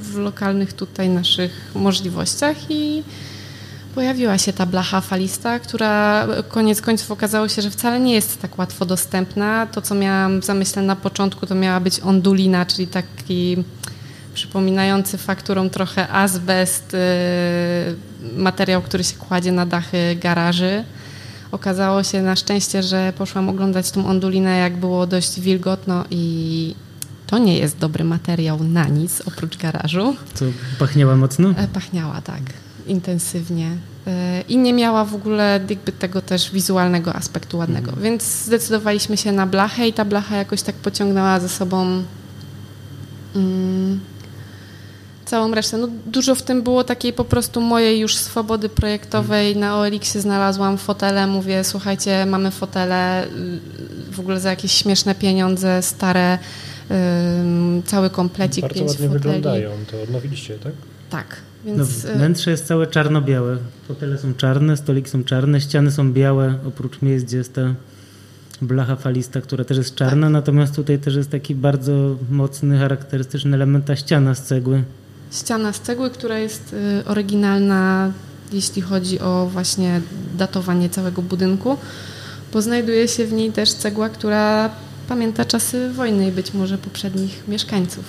w 0.01 0.15
lokalnych 0.15 0.73
tutaj 0.73 1.09
naszych 1.09 1.71
możliwościach 1.75 2.57
i 2.69 3.03
pojawiła 3.95 4.37
się 4.37 4.53
ta 4.53 4.65
blacha 4.65 5.01
falista, 5.01 5.59
która 5.59 6.27
koniec 6.49 6.81
końców 6.81 7.11
okazało 7.11 7.47
się, 7.47 7.61
że 7.61 7.69
wcale 7.69 7.99
nie 7.99 8.13
jest 8.13 8.41
tak 8.41 8.57
łatwo 8.57 8.85
dostępna. 8.85 9.67
To, 9.71 9.81
co 9.81 9.95
miałam 9.95 10.41
w 10.41 10.45
zamyśle 10.45 10.81
na 10.81 10.95
początku, 10.95 11.45
to 11.45 11.55
miała 11.55 11.79
być 11.79 11.99
ondulina, 11.99 12.65
czyli 12.65 12.87
taki 12.87 13.57
przypominający 14.33 15.17
fakturą 15.17 15.69
trochę 15.69 16.07
azbest, 16.07 16.93
y, 16.93 16.97
materiał, 18.35 18.81
który 18.81 19.03
się 19.03 19.15
kładzie 19.15 19.51
na 19.51 19.65
dachy 19.65 20.15
garaży. 20.15 20.83
Okazało 21.51 22.03
się 22.03 22.21
na 22.21 22.35
szczęście, 22.35 22.83
że 22.83 23.13
poszłam 23.17 23.49
oglądać 23.49 23.91
tą 23.91 24.07
ondulinę, 24.07 24.57
jak 24.57 24.77
było 24.77 25.07
dość 25.07 25.39
wilgotno 25.39 26.05
i 26.09 26.75
to 27.27 27.37
nie 27.37 27.57
jest 27.57 27.77
dobry 27.77 28.03
materiał 28.03 28.63
na 28.63 28.87
nic 28.87 29.21
oprócz 29.25 29.57
garażu. 29.57 30.15
Co, 30.33 30.45
pachniała 30.79 31.15
mocno? 31.15 31.49
E, 31.49 31.67
pachniała, 31.67 32.21
tak. 32.21 32.41
Intensywnie. 32.87 33.77
E, 34.07 34.41
I 34.41 34.57
nie 34.57 34.73
miała 34.73 35.05
w 35.05 35.15
ogóle 35.15 35.59
jakby 35.69 35.91
tego 35.91 36.21
też 36.21 36.51
wizualnego 36.51 37.15
aspektu 37.15 37.57
ładnego. 37.57 37.89
Mhm. 37.89 38.03
Więc 38.03 38.23
zdecydowaliśmy 38.23 39.17
się 39.17 39.31
na 39.31 39.47
blachę 39.47 39.87
i 39.87 39.93
ta 39.93 40.05
blacha 40.05 40.35
jakoś 40.35 40.61
tak 40.61 40.75
pociągnęła 40.75 41.39
ze 41.39 41.49
sobą 41.49 42.03
mm, 43.35 43.99
całą 45.27 45.53
resztę. 45.53 45.77
No, 45.77 45.87
dużo 46.05 46.35
w 46.35 46.41
tym 46.41 46.61
było 46.63 46.83
takiej 46.83 47.13
po 47.13 47.25
prostu 47.25 47.61
mojej 47.61 47.99
już 47.99 48.15
swobody 48.15 48.69
projektowej. 48.69 49.57
Na 49.57 49.77
OLX-ie 49.77 50.21
znalazłam 50.21 50.77
fotele, 50.77 51.27
mówię, 51.27 51.63
słuchajcie, 51.63 52.25
mamy 52.25 52.51
fotele 52.51 53.27
y, 53.27 53.29
w 54.11 54.19
ogóle 54.19 54.39
za 54.39 54.49
jakieś 54.49 54.71
śmieszne 54.71 55.15
pieniądze, 55.15 55.81
stare, 55.81 56.37
cały 57.85 58.09
komplecik, 58.09 58.61
Bardzo 58.61 58.75
pięć 58.75 58.89
ładnie 58.89 59.07
foteli. 59.07 59.23
wyglądają, 59.23 59.69
to 59.91 60.01
odnowiliście, 60.01 60.59
tak? 60.59 60.73
Tak. 61.09 61.35
Więc... 61.65 62.03
No, 62.03 62.13
wnętrze 62.15 62.51
jest 62.51 62.65
całe 62.65 62.87
czarno-białe. 62.87 63.57
Fotele 63.87 64.17
są 64.17 64.33
czarne, 64.33 64.77
stoliki 64.77 65.09
są 65.09 65.23
czarne, 65.23 65.61
ściany 65.61 65.91
są 65.91 66.13
białe, 66.13 66.55
oprócz 66.67 67.01
miejsc, 67.01 67.25
gdzie 67.25 67.37
jest 67.37 67.53
ta 67.53 67.73
blacha 68.61 68.95
falista, 68.95 69.41
która 69.41 69.63
też 69.63 69.77
jest 69.77 69.95
czarna, 69.95 70.27
tak. 70.27 70.33
natomiast 70.33 70.75
tutaj 70.75 70.99
też 70.99 71.15
jest 71.15 71.31
taki 71.31 71.55
bardzo 71.55 72.15
mocny, 72.31 72.79
charakterystyczny 72.79 73.55
element 73.55 73.85
ta 73.85 73.95
ściana 73.95 74.35
z 74.35 74.43
cegły 74.43 74.83
ściana 75.31 75.73
z 75.73 75.79
cegły, 75.79 76.09
która 76.09 76.39
jest 76.39 76.73
y, 76.73 77.05
oryginalna, 77.05 78.11
jeśli 78.51 78.81
chodzi 78.81 79.19
o 79.19 79.49
właśnie 79.51 80.01
datowanie 80.37 80.89
całego 80.89 81.21
budynku, 81.21 81.77
bo 82.53 82.61
znajduje 82.61 83.07
się 83.07 83.25
w 83.25 83.33
niej 83.33 83.51
też 83.51 83.73
cegła, 83.73 84.09
która 84.09 84.69
pamięta 85.07 85.45
czasy 85.45 85.93
wojny 85.93 86.27
i 86.27 86.31
być 86.31 86.53
może 86.53 86.77
poprzednich 86.77 87.43
mieszkańców 87.47 88.05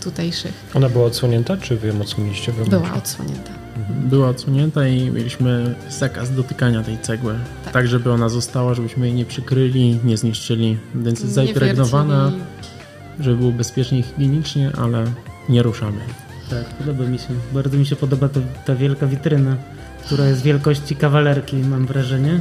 tutejszych. 0.00 0.52
Ona 0.74 0.88
była 0.88 1.04
odsłonięta, 1.04 1.56
czy 1.56 1.76
wy 1.76 1.88
ją 1.88 2.00
odsłoniliście? 2.00 2.52
Była 2.52 2.94
odsłonięta. 2.94 3.50
Mhm. 3.76 4.08
Była 4.08 4.28
odsłonięta 4.28 4.88
i 4.88 5.10
mieliśmy 5.10 5.74
zakaz 5.90 6.34
dotykania 6.34 6.82
tej 6.82 6.98
cegły, 6.98 7.34
tak. 7.64 7.74
tak 7.74 7.88
żeby 7.88 8.12
ona 8.12 8.28
została, 8.28 8.74
żebyśmy 8.74 9.06
jej 9.06 9.14
nie 9.14 9.24
przykryli, 9.24 9.98
nie 10.04 10.16
zniszczyli, 10.16 10.78
więc 10.94 11.20
jest 11.20 11.32
zaprojektowana, 11.32 12.32
żeby 13.20 13.36
było 13.36 13.52
bezpiecznie 13.52 13.98
i 13.98 14.02
higienicznie, 14.02 14.72
ale 14.78 15.04
nie 15.48 15.62
ruszamy. 15.62 16.00
Tak, 16.54 16.74
podoba 16.74 17.04
mi 17.04 17.18
się. 17.18 17.28
Bardzo 17.52 17.76
mi 17.76 17.86
się 17.86 17.96
podoba 17.96 18.28
to, 18.28 18.40
ta 18.66 18.74
wielka 18.74 19.06
witryna, 19.06 19.56
która 20.04 20.24
jest 20.26 20.42
wielkości 20.42 20.96
kawalerki, 20.96 21.56
mam 21.56 21.86
wrażenie, 21.86 22.40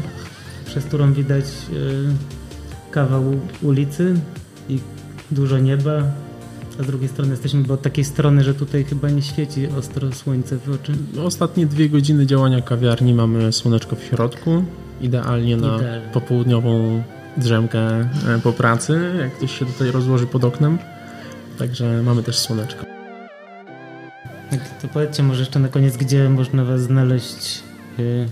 przez 0.66 0.86
którą 0.86 1.14
widać 1.14 1.46
y, 1.74 2.92
kawał 2.92 3.24
ulicy 3.62 4.14
i 4.70 4.80
dużo 5.32 5.58
nieba 5.58 6.04
A 6.80 6.84
z 6.84 6.88
drugiej 6.88 7.10
strony 7.10 7.32
jesteśmy 7.32 7.74
od 7.74 7.82
takiej 7.82 8.06
strony, 8.06 8.44
że 8.44 8.54
tutaj 8.54 8.84
chyba 8.84 9.10
nie 9.10 9.22
świeci 9.22 9.68
ostro 9.80 10.12
słońce 10.12 10.58
w 10.58 10.70
oczy. 10.70 10.94
Ostatnie 11.24 11.66
dwie 11.66 11.90
godziny 11.90 12.26
działania 12.26 12.62
kawiarni 12.62 13.14
mamy 13.14 13.54
słoneczko 13.54 13.96
w 13.96 14.04
środku, 14.04 14.64
idealnie 15.02 15.58
na 15.58 15.76
Idealnie. 15.76 16.10
popołudniową 16.14 17.04
drzemkę 17.38 17.80
e, 17.80 18.10
po 18.44 18.54
pracy, 18.54 19.14
jak 19.20 19.34
ktoś 19.34 19.60
się 19.60 19.66
tutaj 19.66 19.92
rozłoży 19.92 20.28
pod 20.28 20.44
oknem. 20.44 20.78
Także 21.60 22.04
mamy 22.04 22.24
też 22.24 22.40
słoneczko. 22.40 22.93
Tak, 24.60 24.70
To 24.82 24.88
powiedzcie 24.88 25.24
może 25.24 25.40
jeszcze 25.40 25.60
na 25.60 25.68
koniec, 25.68 25.98
gdzie 25.98 26.30
można 26.30 26.64
was 26.64 26.82
znaleźć. 26.82 27.64
yy, 27.98 28.28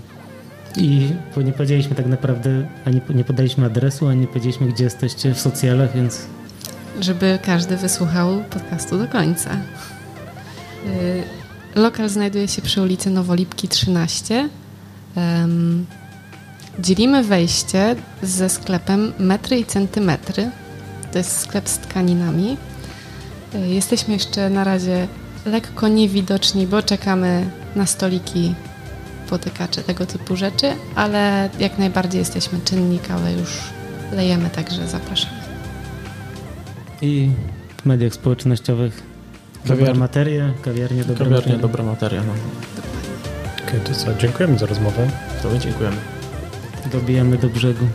I 0.76 1.08
bo 1.36 1.42
nie 1.42 1.52
powiedzieliśmy 1.52 1.94
tak 1.96 2.06
naprawdę, 2.06 2.66
ani 2.84 3.00
nie 3.14 3.24
podaliśmy 3.24 3.66
adresu, 3.66 4.08
ani 4.08 4.20
nie 4.20 4.26
powiedzieliśmy, 4.26 4.66
gdzie 4.66 4.84
jesteście 4.84 5.34
w 5.34 5.40
socjalach, 5.40 5.94
więc 5.94 6.26
żeby 7.00 7.38
każdy 7.44 7.76
wysłuchał 7.76 8.44
podcastu 8.50 8.98
do 8.98 9.08
końca. 9.08 9.50
Y, 10.86 11.22
Lokal 11.74 12.08
znajduje 12.08 12.48
się 12.48 12.62
przy 12.62 12.82
ulicy 12.82 13.10
Nowolipki 13.10 13.68
13. 13.68 14.48
Em, 15.16 15.86
Dzielimy 16.78 17.22
wejście 17.24 17.96
ze 18.22 18.48
sklepem 18.48 19.12
metry 19.18 19.58
i 19.58 19.64
centymetry. 19.64 20.50
To 21.12 21.18
jest 21.18 21.40
sklep 21.40 21.68
z 21.68 21.78
tkaninami. 21.78 22.56
Y, 23.54 23.58
Jesteśmy 23.68 24.14
jeszcze 24.14 24.50
na 24.50 24.64
razie 24.64 25.08
lekko 25.46 25.88
niewidoczni, 25.88 26.66
bo 26.66 26.82
czekamy 26.82 27.46
na 27.76 27.86
stoliki 27.86 28.54
potykacze, 29.30 29.82
tego 29.82 30.06
typu 30.06 30.36
rzeczy, 30.36 30.72
ale 30.94 31.50
jak 31.58 31.78
najbardziej 31.78 32.18
jesteśmy 32.18 32.58
czynni, 32.64 32.98
kawę 32.98 33.32
już 33.32 33.50
lejemy, 34.12 34.50
także 34.50 34.88
zapraszamy. 34.88 35.42
i 37.02 37.30
w 37.82 37.86
mediach 37.86 38.14
społecznościowych 38.14 39.02
dobra 39.64 39.86
Kawiar- 39.86 39.96
materia, 39.98 40.50
kawiarnia 40.62 41.04
dobra 41.04 41.24
Kawiarnia 41.24 41.36
materia. 41.36 41.58
dobra 41.58 41.84
materia. 41.84 42.22
No. 42.26 42.32
Okej, 43.68 43.80
to 43.80 43.94
co, 43.94 44.14
dziękujemy 44.14 44.58
za 44.58 44.66
rozmowę. 44.66 45.08
To 45.42 45.50
my 45.50 45.58
dziękujemy. 45.58 45.96
Dobijamy 46.92 47.38
do 47.38 47.48
brzegu. 47.48 47.86